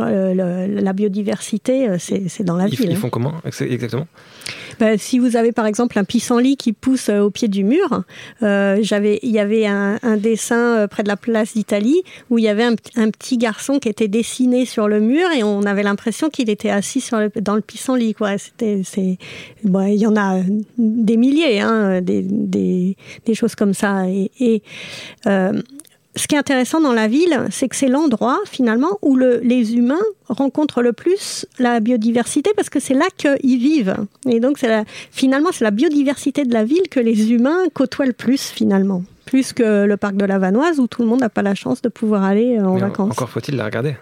[0.00, 2.90] euh, le, la biodiversité, euh, c'est dans la ils, ville.
[2.90, 4.06] Ils font comment exactement?
[4.80, 8.04] Ben, Si vous avez par exemple un pissenlit qui pousse euh, au pied du mur,
[8.42, 12.48] euh, il y avait un, un, dessin près de la place d'Italie où il y
[12.48, 16.30] avait un, un, petit garçon qui était dessiné sur le mur et on avait l'impression
[16.30, 18.14] qu'il était assis sur le, dans le pissenlit.
[18.14, 18.36] Quoi.
[19.64, 20.40] Bon, il y en a
[20.78, 24.08] des milliers, hein, des, des, des choses comme ça.
[24.08, 24.62] Et, et
[25.26, 25.52] euh,
[26.14, 29.74] ce qui est intéressant dans la ville, c'est que c'est l'endroit finalement où le, les
[29.74, 33.96] humains rencontrent le plus la biodiversité parce que c'est là qu'ils vivent.
[34.26, 38.12] Et donc la, finalement c'est la biodiversité de la ville que les humains côtoient le
[38.12, 39.02] plus finalement.
[39.24, 41.80] Plus que le parc de la Vanoise où tout le monde n'a pas la chance
[41.80, 43.12] de pouvoir aller en Mais vacances.
[43.12, 43.96] Encore faut-il la regarder.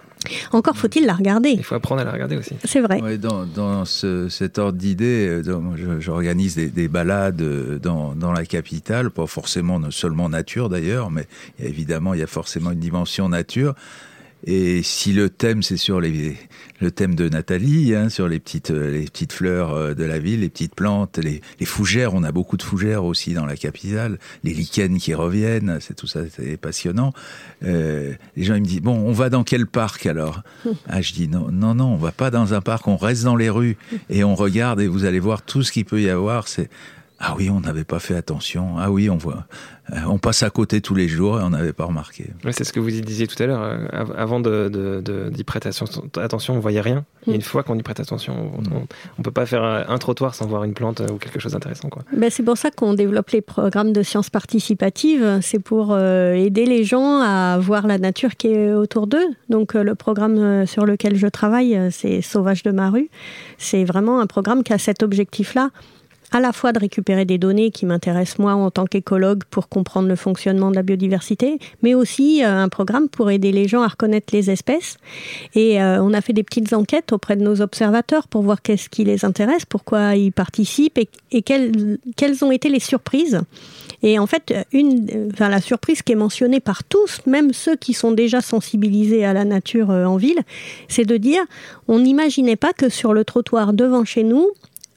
[0.53, 1.51] Encore faut-il la regarder.
[1.51, 2.55] Il faut apprendre à la regarder aussi.
[2.65, 3.01] C'est vrai.
[3.01, 5.43] Ouais, dans, dans ce, cet ordre d'idée,
[5.99, 7.43] j'organise des, des, balades
[7.81, 11.27] dans, dans, la capitale, pas forcément seulement nature d'ailleurs, mais
[11.59, 13.75] évidemment il y a forcément une dimension nature.
[14.45, 16.37] Et si le thème c'est sur les,
[16.81, 20.49] le thème de Nathalie, hein, sur les petites, les petites fleurs de la ville, les
[20.49, 24.55] petites plantes, les, les, fougères, on a beaucoup de fougères aussi dans la capitale, les
[24.55, 27.13] lichens qui reviennent, c'est tout ça, c'est passionnant.
[27.65, 30.43] Euh, les gens ils me disent bon, on va dans quel parc alors
[30.89, 33.37] Ah, je dis non, non, non, on va pas dans un parc, on reste dans
[33.37, 33.77] les rues
[34.09, 36.49] et on regarde et vous allez voir tout ce qu'il peut y avoir.
[36.49, 36.71] C'est
[37.23, 38.77] ah oui, on n'avait pas fait attention.
[38.79, 39.45] Ah oui, on voit.
[40.07, 42.31] On passe à côté tous les jours et on n'avait pas remarqué.
[42.45, 43.63] Ouais, c'est ce que vous disiez tout à l'heure.
[43.63, 45.69] Euh, avant d'y de, de, de, prêter
[46.17, 47.05] attention, on voyait rien.
[47.27, 48.63] Et une fois qu'on y prête attention, on
[49.19, 51.91] ne peut pas faire un trottoir sans voir une plante ou quelque chose d'intéressant.
[52.17, 55.41] Ben, c'est pour ça qu'on développe les programmes de sciences participatives.
[55.43, 59.27] C'est pour euh, aider les gens à voir la nature qui est autour d'eux.
[59.51, 63.11] Donc euh, le programme sur lequel je travaille, c'est Sauvage de ma rue.
[63.59, 65.69] C'est vraiment un programme qui a cet objectif-là
[66.33, 70.09] à la fois de récupérer des données qui m'intéressent moi en tant qu'écologue pour comprendre
[70.09, 73.89] le fonctionnement de la biodiversité, mais aussi euh, un programme pour aider les gens à
[73.89, 74.97] reconnaître les espèces.
[75.55, 78.89] Et euh, on a fait des petites enquêtes auprès de nos observateurs pour voir qu'est-ce
[78.89, 83.41] qui les intéresse, pourquoi ils participent et, quelles, ont été les surprises.
[84.03, 88.13] Et en fait, une, la surprise qui est mentionnée par tous, même ceux qui sont
[88.13, 90.41] déjà sensibilisés à la nature euh, en ville,
[90.89, 91.43] c'est de dire
[91.89, 94.49] on n'imaginait pas que sur le trottoir devant chez nous,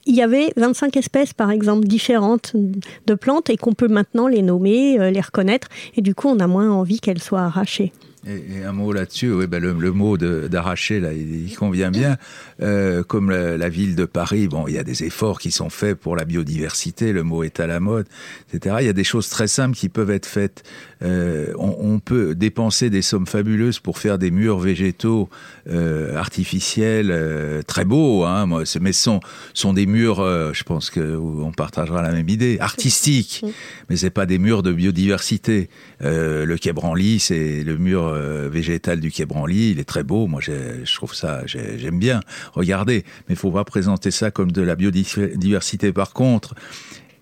[0.06, 4.42] il y avait 25 espèces, par exemple, différentes de plantes et qu'on peut maintenant les
[4.42, 5.68] nommer, les reconnaître.
[5.96, 7.92] Et du coup, on a moins envie qu'elles soient arrachées.
[8.26, 12.18] Et, un mot là-dessus, oui, ben le, mot d'arracher, là, il, il, convient bien.
[12.62, 15.70] Euh, comme la, la, ville de Paris, bon, il y a des efforts qui sont
[15.70, 18.08] faits pour la biodiversité, le mot est à la mode,
[18.54, 18.78] etc.
[18.80, 20.64] Il y a des choses très simples qui peuvent être faites.
[21.04, 25.30] Euh, on, on, peut dépenser des sommes fabuleuses pour faire des murs végétaux
[25.70, 29.20] euh, artificiels euh, très beaux, hein, moi, mais sont,
[29.54, 33.44] sont des murs, je pense qu'on partagera la même idée, artistiques,
[33.90, 35.70] mais c'est pas des murs de biodiversité.
[36.00, 38.10] Le quai Branly, c'est le mur
[38.50, 42.22] végétal du quai Branly, il est très beau, moi je trouve ça, j'aime bien
[42.54, 46.56] regarder, mais il faut pas présenter ça comme de la biodiversité par contre.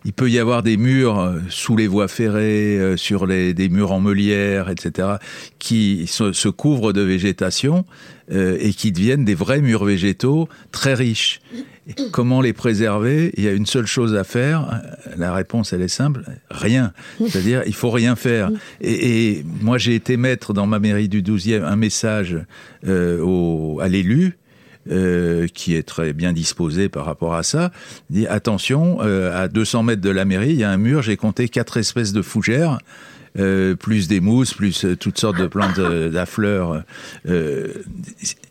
[0.05, 3.69] Il peut y avoir des murs euh, sous les voies ferrées, euh, sur les, des
[3.69, 5.07] murs en meulière, etc.,
[5.59, 7.85] qui se, se couvrent de végétation
[8.31, 11.41] euh, et qui deviennent des vrais murs végétaux très riches.
[12.11, 13.33] Comment les préserver?
[13.37, 14.81] Il y a une seule chose à faire.
[15.17, 16.93] La réponse, elle est simple rien.
[17.19, 18.51] C'est-à-dire, il faut rien faire.
[18.79, 22.37] Et, et moi, j'ai été mettre dans ma mairie du 12e un message
[22.87, 24.37] euh, au, à l'élu
[24.89, 27.71] euh, qui est très bien disposé par rapport à ça,
[28.09, 31.17] dit attention, euh, à 200 mètres de la mairie, il y a un mur, j'ai
[31.17, 32.79] compté quatre espèces de fougères.
[33.39, 36.83] Euh, plus des mousses, plus euh, toutes sortes de plantes euh, à fleurs.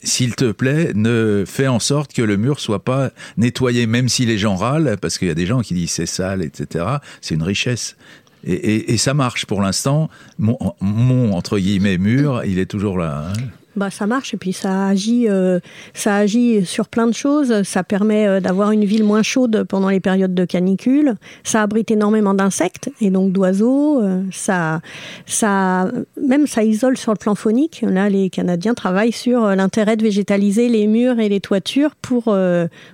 [0.02, 4.24] S'il te plaît, ne fais en sorte que le mur soit pas nettoyé, même si
[4.24, 6.86] les gens râlent, parce qu'il y a des gens qui disent c'est sale, etc.
[7.20, 7.96] C'est une richesse.
[8.42, 10.08] Et, et, et, ça marche pour l'instant.
[10.38, 13.26] Mon, mon, entre guillemets mur, il est toujours là.
[13.28, 13.42] Hein
[13.76, 15.60] bah, ça marche et puis ça agit, euh,
[15.94, 17.62] ça agit sur plein de choses.
[17.62, 21.14] Ça permet euh, d'avoir une ville moins chaude pendant les périodes de canicule.
[21.44, 24.02] Ça abrite énormément d'insectes et donc d'oiseaux.
[24.02, 24.80] Euh, ça,
[25.26, 27.84] ça, même ça isole sur le plan phonique.
[27.86, 32.36] Là, les Canadiens travaillent sur l'intérêt de végétaliser les murs et les toitures pour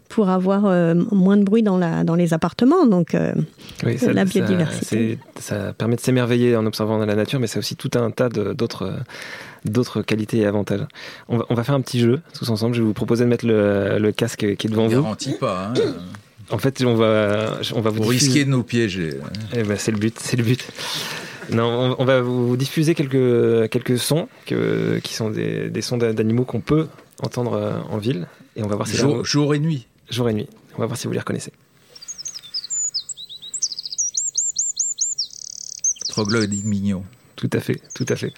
[0.09, 0.63] pour avoir
[1.13, 2.87] moins de bruit dans la dans les appartements.
[2.87, 3.17] Donc
[3.85, 5.19] oui, ça, la biodiversité.
[5.39, 8.29] Ça, ça permet de s'émerveiller en observant la nature, mais c'est aussi tout un tas
[8.29, 8.93] d'autres
[9.71, 10.87] d'autres qualités et avantages.
[11.29, 12.75] On va, on va, faire un petit jeu tous ensemble.
[12.75, 15.03] Je vais vous proposer de mettre le, le casque qui est devant vous.
[15.03, 15.73] Garantis pas.
[15.77, 15.95] Hein.
[16.51, 19.15] En fait, on va, on va vous, vous risquer de nous piéger.
[19.53, 20.65] Eh ben, c'est le but, c'est le but.
[21.51, 25.97] Non, on, on, va vous diffuser quelques, quelques sons que, qui sont des, des sons
[25.97, 26.87] d'animaux qu'on peut
[27.23, 28.27] entendre euh, en ville.
[28.57, 29.87] Et on va voir si jour, jour et nuit.
[30.11, 30.49] Jour et nuit.
[30.77, 31.53] On va voir si vous les reconnaissez.
[36.09, 37.05] Troglodyte mignon.
[37.35, 38.33] Tout à fait, tout à fait.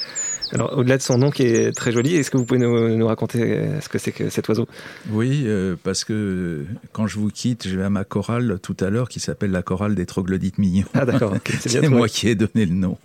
[0.53, 3.07] Alors, au-delà de son nom qui est très joli, est-ce que vous pouvez nous, nous
[3.07, 4.67] raconter ce que c'est que cet oiseau?
[5.11, 8.91] Oui, euh, parce que quand je vous quitte, je vais à ma chorale tout à
[8.91, 10.87] l'heure qui s'appelle la chorale des troglodytes mignons.
[10.95, 11.55] Ah d'accord, okay.
[11.61, 12.99] c'est moi qui ai donné le nom.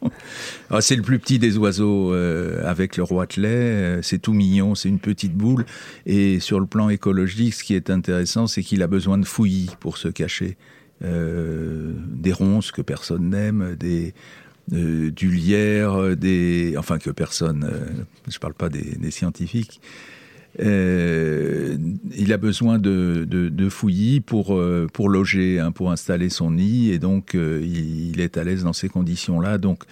[0.69, 4.75] Ah, c'est le plus petit des oiseaux euh, avec le roitelet, euh, c'est tout mignon,
[4.75, 5.65] c'est une petite boule.
[6.05, 9.71] Et sur le plan écologique, ce qui est intéressant, c'est qu'il a besoin de fouillis
[9.79, 10.57] pour se cacher.
[11.03, 14.13] Euh, des ronces que personne n'aime, des
[14.71, 19.81] euh, du lierre, des, enfin que personne, euh, je parle pas des, des scientifiques.
[20.59, 21.77] Euh,
[22.15, 26.51] il a besoin de, de, de fouillis pour, euh, pour loger, hein, pour installer son
[26.51, 29.57] nid, et donc euh, il, il, est à l'aise dans ces conditions-là.
[29.57, 29.83] Donc,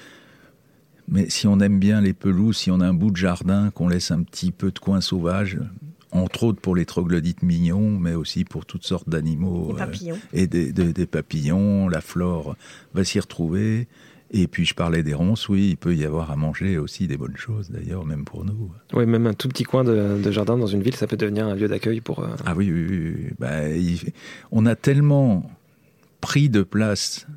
[1.08, 3.88] mais si on aime bien les pelouses, si on a un bout de jardin, qu'on
[3.88, 5.58] laisse un petit peu de coin sauvage,
[6.12, 10.72] entre autres pour les troglodytes mignons, mais aussi pour toutes sortes d'animaux euh, et des,
[10.72, 12.56] des, des, papillons, la flore
[12.94, 13.88] va s'y retrouver.
[14.34, 17.18] Et puis je parlais des ronces, oui, il peut y avoir à manger aussi des
[17.18, 18.72] bonnes choses d'ailleurs, même pour nous.
[18.94, 21.48] Oui, même un tout petit coin de, de jardin dans une ville, ça peut devenir
[21.48, 22.20] un lieu d'accueil pour...
[22.20, 22.30] Euh...
[22.46, 23.28] Ah oui, oui, oui.
[23.40, 24.00] Bah, il,
[24.52, 25.52] on a tellement
[26.22, 27.28] pris de place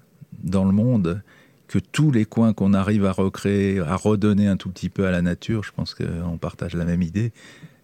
[0.45, 1.23] dans le monde
[1.67, 5.11] que tous les coins qu'on arrive à recréer, à redonner un tout petit peu à
[5.11, 7.33] la nature, je pense qu'on partage la même idée,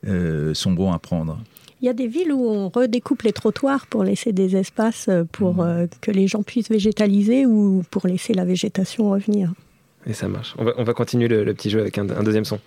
[0.06, 1.42] euh, sont bons à prendre.
[1.82, 5.54] Il y a des villes où on redécoupe les trottoirs pour laisser des espaces pour
[5.54, 5.60] mmh.
[5.60, 9.52] euh, que les gens puissent végétaliser ou pour laisser la végétation revenir.
[10.06, 10.54] Et ça marche.
[10.58, 12.60] On va, on va continuer le, le, petit jeu avec un, un deuxième son.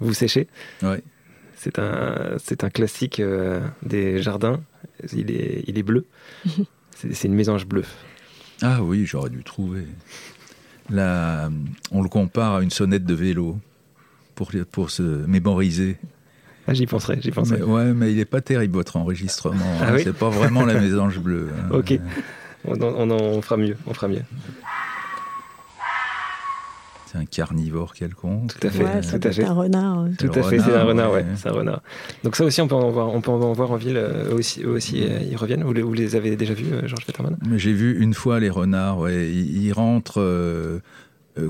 [0.00, 0.46] Vous séchez?
[0.82, 0.96] Oui.
[1.56, 4.60] C'est un, c'est un classique euh, des jardins.
[5.12, 6.06] Il est, il est bleu.
[6.94, 7.84] c'est une mésange bleue.
[8.62, 9.84] Ah oui, j'aurais dû trouver
[10.90, 11.50] la,
[11.90, 13.58] on le compare à une sonnette de vélo
[14.34, 15.96] pour, pour se mémoriser.
[16.68, 17.58] Ah, j'y penserai, j'y penserai.
[17.58, 19.78] Mais, ouais, mais il n'est pas terrible votre enregistrement.
[19.80, 19.92] Ah, hein.
[19.94, 21.50] oui C'est pas vraiment la mésange bleue.
[21.56, 21.68] Hein.
[21.70, 21.98] Ok,
[22.66, 24.22] on, on, on, fera mieux, on fera mieux.
[27.16, 28.58] C'est un carnivore quelconque.
[28.58, 29.44] Tout à fait, ouais, tout à fait.
[29.44, 30.06] un renard.
[30.18, 31.20] Tout à fait, c'est un renard, ouais.
[31.20, 31.26] ouais.
[31.36, 31.82] C'est un renard.
[32.24, 34.64] Donc ça aussi, on peut en voir, on peut en voir en ville euh, aussi,
[34.64, 35.62] aussi euh, ils reviennent.
[35.62, 37.38] Vous les, vous les avez déjà vus, euh, Georges Peterman?
[37.56, 38.98] J'ai vu une fois les renards.
[38.98, 40.20] Ouais, ils, ils rentrent.
[40.20, 40.80] Euh,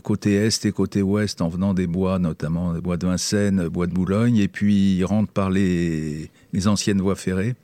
[0.02, 3.86] côté est et côté ouest en venant des bois, notamment des bois de Vincennes, bois
[3.86, 7.54] de Boulogne, et puis ils rentrent par les, les anciennes voies ferrées.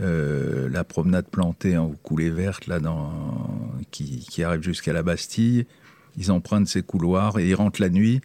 [0.00, 3.12] Euh, la promenade plantée en coulée verte là dans,
[3.92, 5.66] qui, qui arrive jusqu'à la Bastille.
[6.16, 8.20] Ils empruntent ces couloirs et ils rentrent la nuit.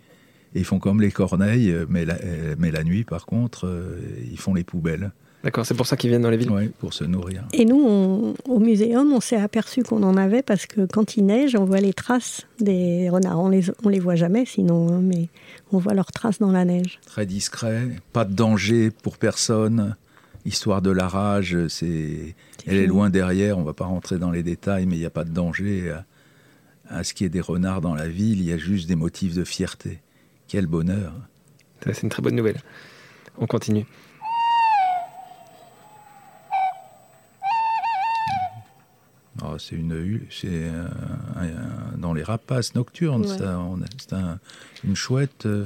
[0.55, 2.15] Et ils font comme les corneilles, mais la,
[2.57, 3.99] mais la nuit, par contre, euh,
[4.31, 5.11] ils font les poubelles.
[5.43, 7.43] D'accord, c'est pour ça qu'ils viennent dans les villes Oui, pour se nourrir.
[7.53, 11.27] Et nous, on, au muséum, on s'est aperçu qu'on en avait parce que quand il
[11.27, 13.39] neige, on voit les traces des renards.
[13.39, 15.29] On les, on les voit jamais sinon, hein, mais
[15.71, 16.99] on voit leurs traces dans la neige.
[17.05, 19.95] Très discret, pas de danger pour personne.
[20.45, 22.77] Histoire de la rage, c'est, elle fini.
[22.77, 23.57] est loin derrière.
[23.57, 25.93] On va pas rentrer dans les détails, mais il n'y a pas de danger
[26.89, 28.39] à ce qu'il y ait des renards dans la ville.
[28.39, 29.99] Il y a juste des motifs de fierté.
[30.47, 31.13] Quel bonheur
[31.83, 32.61] C'est une très bonne nouvelle.
[33.37, 33.85] On continue.
[39.41, 40.69] Oh, c'est une, c'est
[41.97, 43.59] dans les rapaces nocturnes, ça.
[43.97, 45.45] C'est une chouette.
[45.45, 45.65] Euh,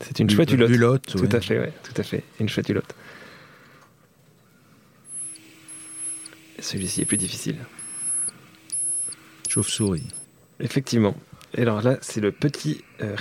[0.00, 1.06] c'est une chouette hulotte.
[1.06, 2.22] tout à fait, ouais, tout à fait.
[2.38, 2.94] Une chouette hulotte.
[6.58, 7.56] Celui-ci est plus difficile.
[9.48, 10.08] Chauve-souris.
[10.60, 11.14] Effectivement.
[11.56, 13.16] Et alors là, c'est le petit euh,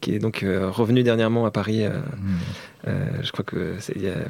[0.00, 1.84] qui est donc euh, revenu dernièrement à Paris.
[1.84, 2.88] Euh, hmm.
[2.88, 3.74] euh, je crois que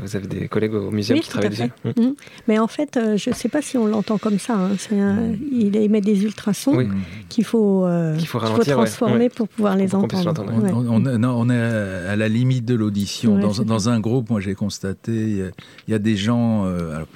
[0.02, 1.70] vous avez des collègues au muséum qui travaillent dessus.
[1.84, 1.90] Hmm.
[1.96, 2.14] Hmm.
[2.46, 4.54] Mais en fait, je ne sais pas si on l'entend comme ça.
[4.54, 5.34] Hein.
[5.52, 6.88] il émet des ultrasons
[7.28, 7.86] qu'il faut,
[8.26, 10.44] faut, transformer pour pouvoir les entendre.
[10.48, 13.38] On, est à la limite de l'audition.
[13.38, 15.52] dans, un groupe, moi j'ai constaté, il
[15.88, 17.06] y, a des gens, alors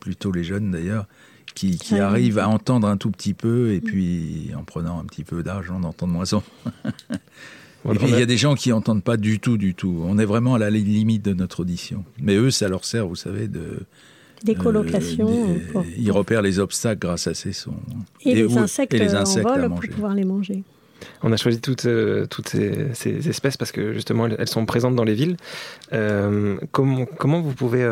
[0.00, 1.06] plutôt les jeunes d'ailleurs,
[1.54, 5.42] qui, arrivent à entendre un tout petit peu et puis en prenant un petit peu
[5.42, 6.42] d'argent d'entendre moins en
[7.92, 10.02] et puis il y a des gens qui n'entendent pas du tout, du tout.
[10.04, 12.04] On est vraiment à la limite de notre audition.
[12.20, 13.80] Mais eux, ça leur sert, vous savez, de...
[14.44, 15.56] Des colocations.
[15.76, 17.76] Euh, ils repèrent les obstacles grâce à ces sons.
[18.24, 20.64] Et, les, insectes et les insectes en vol pour pouvoir les manger.
[21.22, 22.26] On a choisi toutes, euh,
[22.94, 25.36] ces, espèces parce que justement elles, sont présentes dans les villes.
[25.92, 27.88] Euh, comment, vous pouvez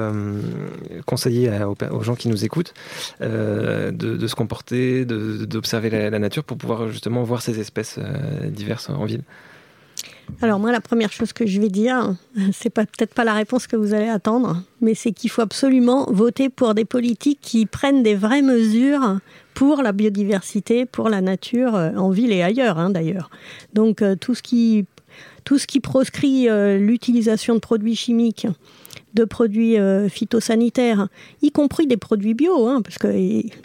[1.06, 1.50] conseiller
[1.90, 2.74] aux, gens qui nous écoutent
[3.20, 7.98] de, se comporter, d'observer la, la, nature pour pouvoir justement voir ces espèces
[8.44, 9.22] diverses en ville?
[10.42, 12.14] Alors moi, la première chose que je vais dire,
[12.52, 16.48] c'est peut-être pas la réponse que vous allez attendre, mais c'est qu'il faut absolument voter
[16.48, 19.18] pour des politiques qui prennent des vraies mesures
[19.54, 23.30] pour la biodiversité, pour la nature, euh, en ville et ailleurs hein, d'ailleurs.
[23.74, 28.46] Donc euh, tout ce qui proscrit euh, l'utilisation de produits chimiques
[29.14, 31.08] de produits euh, phytosanitaires,
[31.42, 33.08] y compris des produits bio, hein, parce que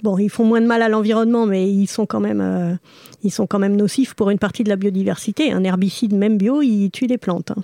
[0.04, 2.74] bon, ils font moins de mal à l'environnement, mais ils sont quand même, euh,
[3.24, 5.52] ils sont quand même nocifs pour une partie de la biodiversité.
[5.52, 7.52] Un herbicide même bio, il tue les plantes.
[7.52, 7.64] Hein.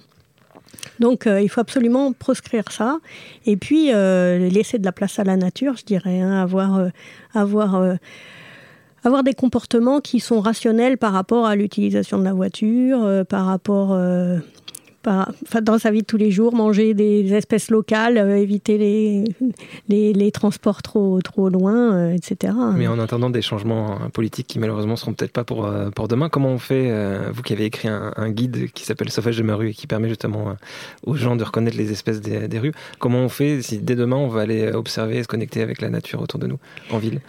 [0.99, 2.99] Donc, euh, il faut absolument proscrire ça,
[3.45, 6.87] et puis laisser de la place à la nature, je dirais, hein, avoir,
[7.33, 7.97] avoir
[9.03, 13.97] avoir des comportements qui sont rationnels par rapport à l'utilisation de la voiture, par rapport
[15.03, 20.31] dans sa vie de tous les jours, manger des espèces locales, euh, éviter les, les,
[20.31, 22.53] transports trop, trop loin, euh, etc.
[22.75, 26.29] Mais en attendant des changements politiques qui malheureusement seront peut-être pas pour, euh, pour demain,
[26.29, 26.91] comment on fait,
[27.31, 30.09] vous qui avez écrit un, guide qui s'appelle Sauvage de ma rue et qui permet
[30.09, 30.55] justement
[31.05, 34.17] aux gens de reconnaître les espèces des, des rues, comment on fait si dès demain
[34.17, 36.59] on va aller observer et se connecter avec la nature autour de nous
[36.91, 37.21] en ville?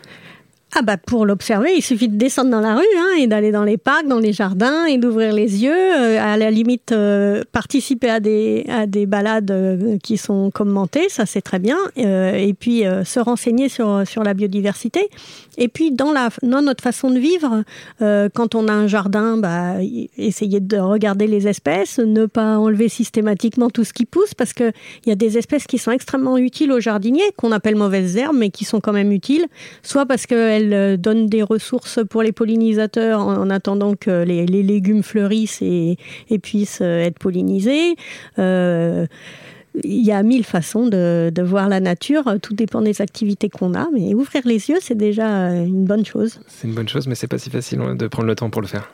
[0.74, 3.62] Ah bah pour l'observer, il suffit de descendre dans la rue hein, et d'aller dans
[3.62, 5.70] les parcs, dans les jardins et d'ouvrir les yeux.
[5.70, 11.10] Euh, à la limite, euh, participer à des, à des balades euh, qui sont commentées,
[11.10, 11.76] ça c'est très bien.
[11.96, 15.10] et puis se renseigner sur, sur la biodiversité.
[15.58, 17.64] Et puis dans, la, dans notre façon de vivre,
[18.00, 19.74] quand on a un jardin, bah,
[20.16, 24.72] essayer de regarder les espèces, ne pas enlever systématiquement tout ce qui pousse parce qu'il
[25.06, 28.50] y a des espèces qui sont extrêmement utiles aux jardiniers, qu'on appelle mauvaises herbes, mais
[28.50, 29.46] qui sont quand même utiles,
[29.82, 34.46] soit parce qu'elles elle euh, donne des ressources pour les pollinisateurs en, attendant que les,
[34.46, 35.96] légumes fleurissent et,
[36.42, 37.96] puissent euh, être pollinisés.
[38.38, 39.06] Euh,
[39.82, 43.88] il y a mille façons de, voir la nature, tout dépend des activités qu'on a,
[43.92, 46.40] mais ouvrir les yeux, c'est déjà une bonne chose.
[46.46, 48.68] C'est une bonne chose, mais c'est pas si facile de prendre le temps pour le
[48.68, 48.90] faire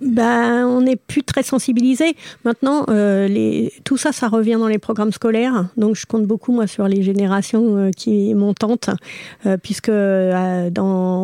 [0.00, 2.16] ben, on n'est plus très sensibilisé.
[2.44, 5.68] Maintenant, euh, tout ça, ça revient dans les programmes scolaires.
[5.76, 8.90] Donc, je compte beaucoup, moi, sur les générations euh, qui montantes,
[9.46, 10.70] euh, puisque dans,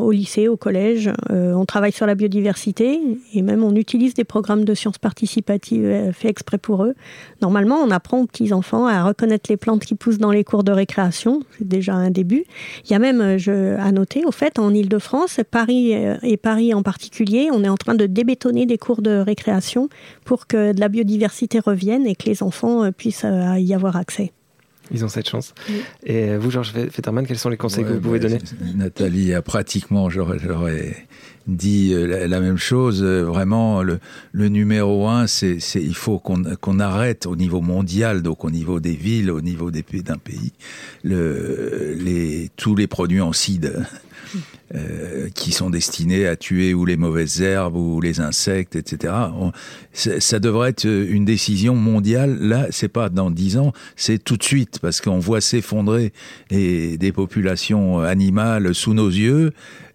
[0.02, 3.00] au lycée, au collège, on travaille sur la biodiversité
[3.34, 6.94] et même on utilise des programmes de sciences participatives faits exprès pour eux.
[7.40, 10.72] Normalement, on apprend aux petits-enfants à reconnaître les plantes qui poussent dans les cours de
[10.72, 11.40] récréation.
[11.58, 12.44] C'est déjà un début.
[12.84, 16.82] Il y a même, je, à noter, au fait, en Ile-de-France, Paris et Paris en
[16.82, 19.88] particulier, on est en train de débétonner des cours de récréation
[20.24, 23.96] pour que de la biodiversité revienne et que les enfants euh, puissent euh, y avoir
[23.96, 24.32] accès.
[24.92, 25.54] Ils ont cette chance.
[26.04, 28.40] Et vous, Georges Fetterman, quels sont les conseils que vous pouvez bah, donner
[28.74, 31.06] Nathalie a pratiquement, j'aurais
[31.46, 33.02] dit euh, la, même chose.
[33.02, 33.98] Vraiment, le,
[34.32, 39.30] numéro un, c'est il faut qu'on arrête au niveau mondial, donc au niveau des villes,
[39.30, 40.52] au niveau d'un pays,
[41.02, 43.86] le, les, tous les produits en cide.
[44.76, 49.12] Euh, qui sont destinés à tuer ou les mauvaises herbes ou les insectes, etc.
[49.92, 52.38] ça devrait être une décision mondiale.
[52.38, 56.12] Là, c'est pas dans dix ans, c'est tout de suite parce qu'on voit s'effondrer
[56.50, 59.50] des populations animales sous nos yeux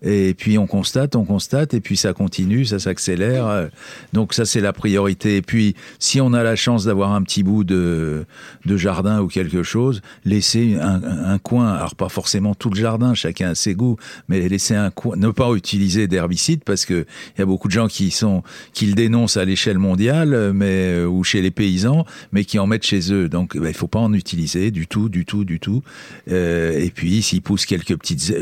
[0.05, 3.69] Et puis on constate, on constate, et puis ça continue, ça s'accélère.
[4.13, 5.37] Donc ça c'est la priorité.
[5.37, 8.25] Et puis si on a la chance d'avoir un petit bout de,
[8.65, 13.55] jardin ou quelque chose, laisser un, coin, alors pas forcément tout le jardin, chacun a
[13.55, 13.97] ses goûts,
[14.29, 17.73] mais laisser un coin, ne pas utiliser d'herbicides parce que il y a beaucoup de
[17.73, 18.43] gens qui sont
[18.73, 22.85] qui le dénoncent à l'échelle mondiale, mais ou chez les paysans, mais qui en mettent
[22.85, 23.27] chez eux.
[23.27, 25.81] Donc ben, il faut pas en utiliser du tout, du tout, du tout.
[26.29, 28.33] Euh, et puis s'il pousse quelques petites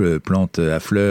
[0.00, 1.07] euh, plantes à fleurs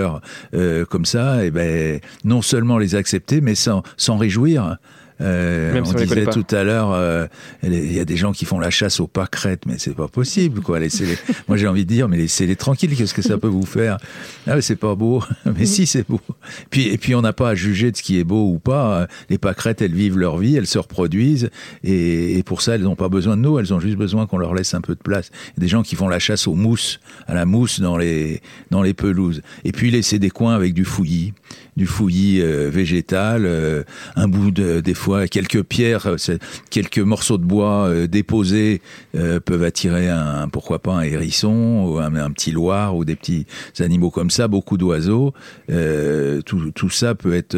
[0.53, 3.83] euh, comme ça, et ben non seulement les accepter, mais s'en
[4.17, 4.77] réjouir.
[5.19, 7.25] Euh, on disait tout à l'heure, euh,
[7.63, 10.61] il y a des gens qui font la chasse aux pâquerettes, mais c'est pas possible,
[10.61, 10.79] quoi.
[10.79, 11.17] Laissez les...
[11.47, 12.95] Moi, j'ai envie de dire, mais laissez-les tranquilles.
[12.95, 13.97] Qu'est-ce que ça peut vous faire?
[14.45, 15.23] Ah, mais c'est pas beau.
[15.57, 16.21] mais si, c'est beau.
[16.69, 19.07] Puis, et puis, on n'a pas à juger de ce qui est beau ou pas.
[19.29, 21.49] Les pâquerettes, elles vivent leur vie, elles se reproduisent,
[21.83, 23.59] et, et pour ça, elles n'ont pas besoin de nous.
[23.59, 25.31] Elles ont juste besoin qu'on leur laisse un peu de place.
[25.33, 27.97] Il y a des gens qui font la chasse aux mousses, à la mousse dans
[27.97, 29.41] les dans les pelouses.
[29.63, 31.33] Et puis, laisser des coins avec du fouillis,
[31.77, 33.83] du fouillis euh, végétal, euh,
[34.15, 34.95] un bout de des
[35.29, 36.37] quelques pierres, euh,
[36.71, 38.81] quelques morceaux de bois déposés
[39.13, 43.45] peuvent attirer un, pourquoi pas un hérisson ou un, petit loir ou des petits
[43.79, 45.33] animaux comme ça, beaucoup d'oiseaux.
[45.67, 47.55] tout, ça peut être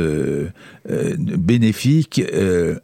[0.90, 2.22] bénéfique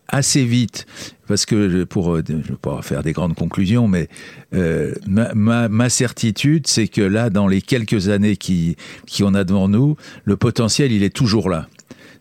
[0.08, 0.86] assez vite
[1.28, 4.08] parce que pour je vais pas faire des grandes conclusions, mais
[4.52, 8.76] ma, ma, ma, certitude, c'est que là, dans les quelques années qui
[9.06, 11.68] qui on a devant nous, le potentiel, il est toujours là.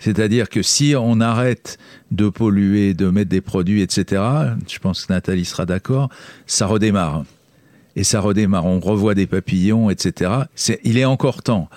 [0.04, 1.78] C'est-à-dire que si on arrête
[2.10, 4.22] de polluer, de mettre des produits, etc.,
[4.68, 6.10] je pense que Nathalie sera d'accord,
[6.46, 7.24] ça redémarre.
[7.96, 8.66] Et ça redémarre.
[8.66, 10.30] On revoit des papillons, etc.
[10.82, 11.70] il est encore temps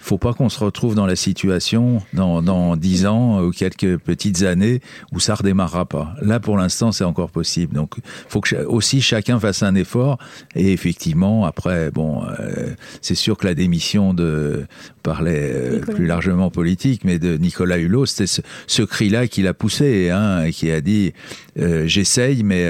[0.00, 4.42] faut pas qu'on se retrouve dans la situation dans, dans 10 ans ou quelques petites
[4.42, 4.80] années
[5.12, 6.14] où ça redémarrera pas.
[6.22, 7.74] Là, pour l'instant, c'est encore possible.
[7.74, 7.96] Donc,
[8.28, 10.18] faut que aussi chacun fasse un effort.
[10.56, 12.70] Et effectivement, après, bon, euh,
[13.02, 14.66] c'est sûr que la démission de
[15.02, 19.54] parlait euh, plus largement politique, mais de Nicolas Hulot, c'était ce, ce cri-là qu'il a
[19.54, 21.12] poussé, hein, et qui a dit
[21.58, 22.68] euh, j'essaye, mais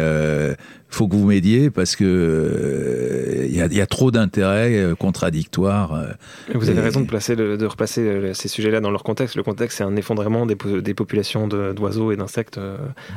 [0.91, 4.95] faut que vous m'aidiez parce que il euh, y, a, y, a, trop d'intérêts euh,
[4.95, 5.95] contradictoires.
[5.95, 6.07] Euh,
[6.55, 9.37] vous avez raison de, placer de replacer ces sujets-là dans leur contexte.
[9.37, 12.61] Le contexte, c'est un effondrement des, des populations d'oiseaux et d'insectes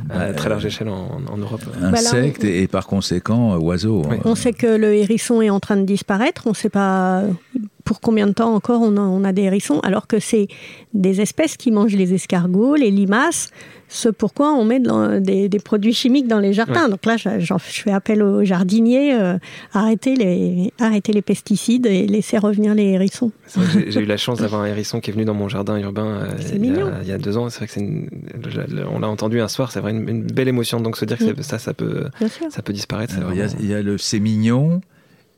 [0.10, 1.62] à très large échelle en, en Europe.
[1.82, 4.04] Insectes et, par conséquent oiseaux.
[4.10, 4.20] Hein.
[4.26, 6.44] On sait que le hérisson est en train de disparaître.
[6.46, 7.24] On ne sait pas
[7.84, 10.48] pour combien de temps encore on a, on a des hérissons, alors que c'est
[10.94, 13.52] des espèces qui mangent les escargots, les limaces,
[13.90, 14.82] ce pourquoi on met
[15.20, 16.90] des, des, produits chimiques dans les jardins.
[16.90, 19.38] Donc là, je, je, fais appel aux jardiniers, euh,
[19.72, 23.32] arrêter, les, pesticides et laisser revenir les hérissons.
[23.88, 26.32] J'ai eu la chance d'avoir un hérisson qui est venu dans mon jardin urbain euh,
[26.56, 27.50] il, y a, il, y a, deux ans.
[27.50, 28.10] C'est vrai que une,
[28.92, 30.80] on l'a entendu un soir, c'est vrai une, une, belle émotion.
[30.80, 31.44] Donc se dire que mm.
[31.44, 32.06] ça, ça peut,
[32.50, 33.16] ça peut disparaître.
[33.32, 34.82] il, y a, il y a le c'est mignon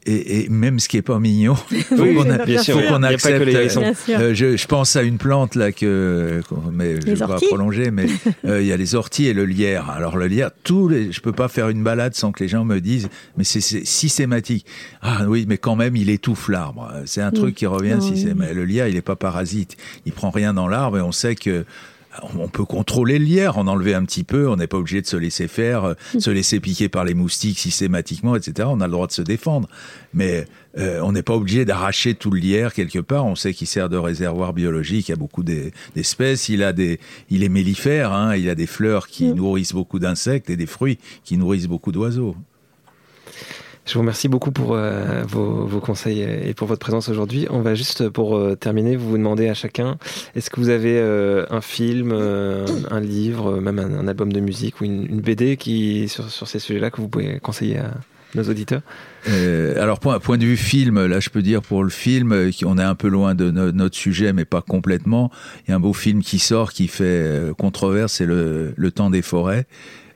[0.06, 2.30] et, et, même ce qui est pas mignon, faut qu'on
[3.04, 3.48] accepte.
[4.10, 6.42] Euh, je, je, pense à une plante là que,
[6.72, 8.06] mais je vais pas prolonger, mais
[8.46, 9.90] euh, il y a les orties et le lierre.
[9.90, 12.66] Alors le lierre, tous les, je peux pas faire une balade sans que les gens
[12.66, 14.66] me disent, mais c'est systématique.
[15.02, 16.92] Ah oui, mais quand même, il étouffe l'arbre.
[17.06, 17.98] C'est un truc qui revient.
[18.00, 19.78] si c'est, mais le lierre, il est pas parasite.
[20.06, 21.66] Il prend rien dans l'arbre et on sait que
[22.38, 25.08] on peut contrôler le lierre, en enlever un petit peu, on n'est pas obligé de
[25.08, 26.20] se laisser faire, euh, mm.
[26.20, 28.68] se laisser piquer par les moustiques systématiquement, etc.
[28.72, 29.68] On a le droit de se défendre.
[30.14, 30.46] Mais
[30.78, 33.26] euh, on n'est pas obligé d'arracher tout le lierre quelque part.
[33.26, 36.50] On sait qu'il sert de réservoir biologique à beaucoup d'espèces.
[36.50, 37.00] Il a des,
[37.30, 39.34] il est mellifère, hein, il a des fleurs qui mm.
[39.34, 42.36] nourrissent beaucoup d'insectes et des fruits qui nourrissent beaucoup d'oiseaux.
[43.86, 47.46] Je vous remercie beaucoup pour euh, vos, conseils et pour votre présence aujourd'hui.
[47.52, 49.98] On va juste, pour euh, terminer, vous demander à chacun,
[50.36, 54.86] est-ce que vous avez euh, un film, un livre, même un, album de musique ou
[54.86, 57.92] une, BD qui, sur, ces sujets-là que vous pouvez conseiller à
[58.34, 58.82] nos auditeurs?
[59.28, 62.84] Alors, point, point de vue film, là, je peux dire pour le film, on est
[62.84, 65.30] un peu loin de notre sujet, mais pas complètement.
[65.68, 69.12] Il y a un beau film qui sort, qui fait controverse, c'est le, le Temps
[69.12, 69.68] des forêts,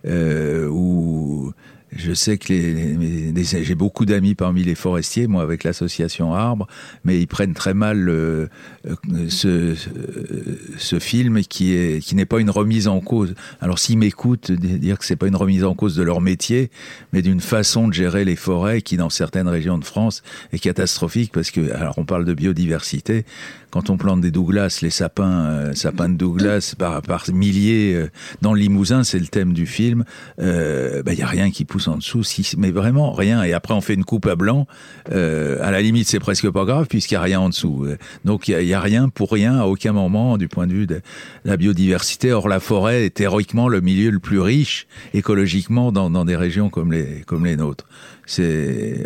[0.05, 1.53] où
[1.91, 2.45] je sais que
[3.43, 6.67] j'ai beaucoup d'amis parmi les forestiers, moi avec l'association Arbre,
[7.03, 8.49] mais ils prennent très mal le,
[8.85, 9.75] euh,
[10.77, 13.33] ce, film qui qui n'est pas une remise en cause.
[13.59, 16.69] Alors s'ils m'écoutent, dire que c'est pas une remise en cause de leur métier,
[17.11, 20.21] mais d'une façon de gérer les forêts qui dans certaines régions de France
[20.53, 23.25] est catastrophique parce que alors on parle de biodiversité,
[23.71, 28.09] quand on plante des Douglas, les sapins, euh, sapins de Douglas par, par milliers euh,
[28.41, 30.03] dans le Limousin, c'est le thème du film.
[30.37, 33.43] Il euh, bah, y a rien qui pousse en dessous, si, mais vraiment rien.
[33.43, 34.67] Et après, on fait une coupe à blanc.
[35.11, 37.87] Euh, à la limite, c'est presque pas grave puisqu'il y a rien en dessous.
[38.25, 41.01] Donc il y, a, rien pour rien à aucun moment du point de vue de
[41.45, 42.31] la biodiversité.
[42.31, 46.69] Or, la forêt est théoriquement le milieu le plus riche écologiquement dans, dans des régions
[46.69, 47.85] comme les comme les nôtres.
[48.25, 49.05] C'est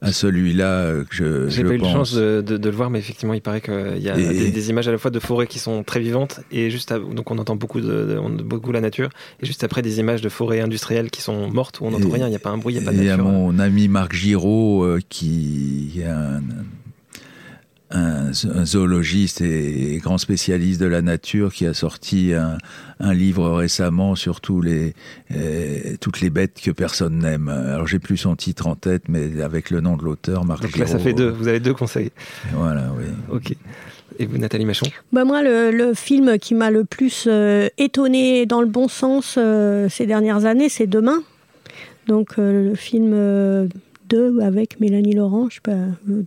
[0.00, 1.48] à celui-là que je.
[1.48, 4.16] J'ai pas eu la chance de, le voir, mais effectivement, il paraît qu'il y a
[4.16, 7.38] des, images à la fois de forêts qui sont très vivantes et juste donc on
[7.38, 9.10] entend beaucoup de, beaucoup la nature
[9.42, 12.26] et juste après des images de forêts industrielles qui sont mortes où on n'entend rien,
[12.26, 13.14] il n'y a pas un bruit, il n'y a pas de nature.
[13.14, 16.42] Il y a mon ami Marc Giraud qui est un un,
[17.92, 24.60] zoologiste et, grand spécialiste de la nature qui a sorti un, livre récemment sur tous
[24.60, 24.94] les,
[25.34, 27.48] euh, toutes les bêtes que personne n'aime.
[27.48, 30.62] Alors j'ai plus son titre en tête, mais avec le nom de l'auteur, Marc.
[30.62, 31.30] Donc là, ça fait deux.
[31.30, 32.10] Vous avez deux conseils.
[32.52, 33.04] Voilà, oui.
[33.30, 33.54] Ok.
[34.18, 34.86] Et vous, Nathalie Machon?
[35.12, 39.88] Bah Moi, le, film qui m'a le plus euh, étonné dans le bon sens euh,
[39.88, 41.22] ces dernières années, c'est Demain.
[42.06, 43.14] Donc, le film
[44.40, 45.48] avec Mélanie Laurent.
[45.48, 45.76] Je sais pas,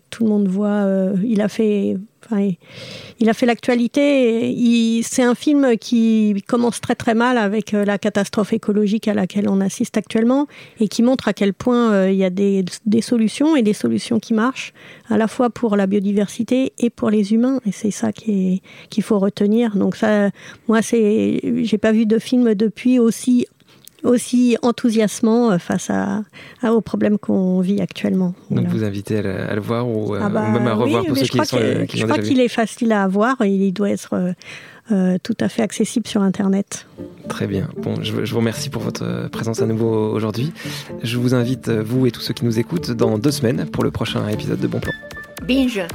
[0.09, 0.67] tout le monde voit.
[0.67, 2.49] Euh, il a fait, enfin,
[3.19, 5.01] il a fait l'actualité.
[5.03, 9.49] C'est un film qui commence très très mal avec euh, la catastrophe écologique à laquelle
[9.49, 10.47] on assiste actuellement
[10.79, 13.73] et qui montre à quel point euh, il y a des, des, solutions et des
[13.73, 14.73] solutions qui marchent
[15.09, 17.59] à la fois pour la biodiversité et pour les humains.
[17.65, 18.61] Et c'est ça qu'il
[19.01, 19.75] faut retenir.
[19.75, 20.29] Donc ça,
[20.67, 23.47] moi, c'est, j'ai pas vu de film depuis aussi
[24.03, 26.23] aussi enthousiasmant euh, face à,
[26.63, 28.33] aux problèmes qu'on vit actuellement.
[28.51, 31.25] Donc vous invitez à le, voir ou, euh, ah bah même à revoir pour ceux
[31.25, 34.33] qui sont euh, Je crois qu'il est facile à voir et il doit être
[35.23, 36.87] tout à fait accessible sur Internet.
[37.29, 37.69] Très bien.
[37.77, 40.51] Bon, je, vous remercie pour votre présence à nouveau aujourd'hui.
[41.01, 43.91] Je vous invite, vous et tous ceux qui nous écoutent, dans deux semaines pour le
[43.91, 44.91] prochain épisode de Bon Plan.
[45.47, 45.87] Binge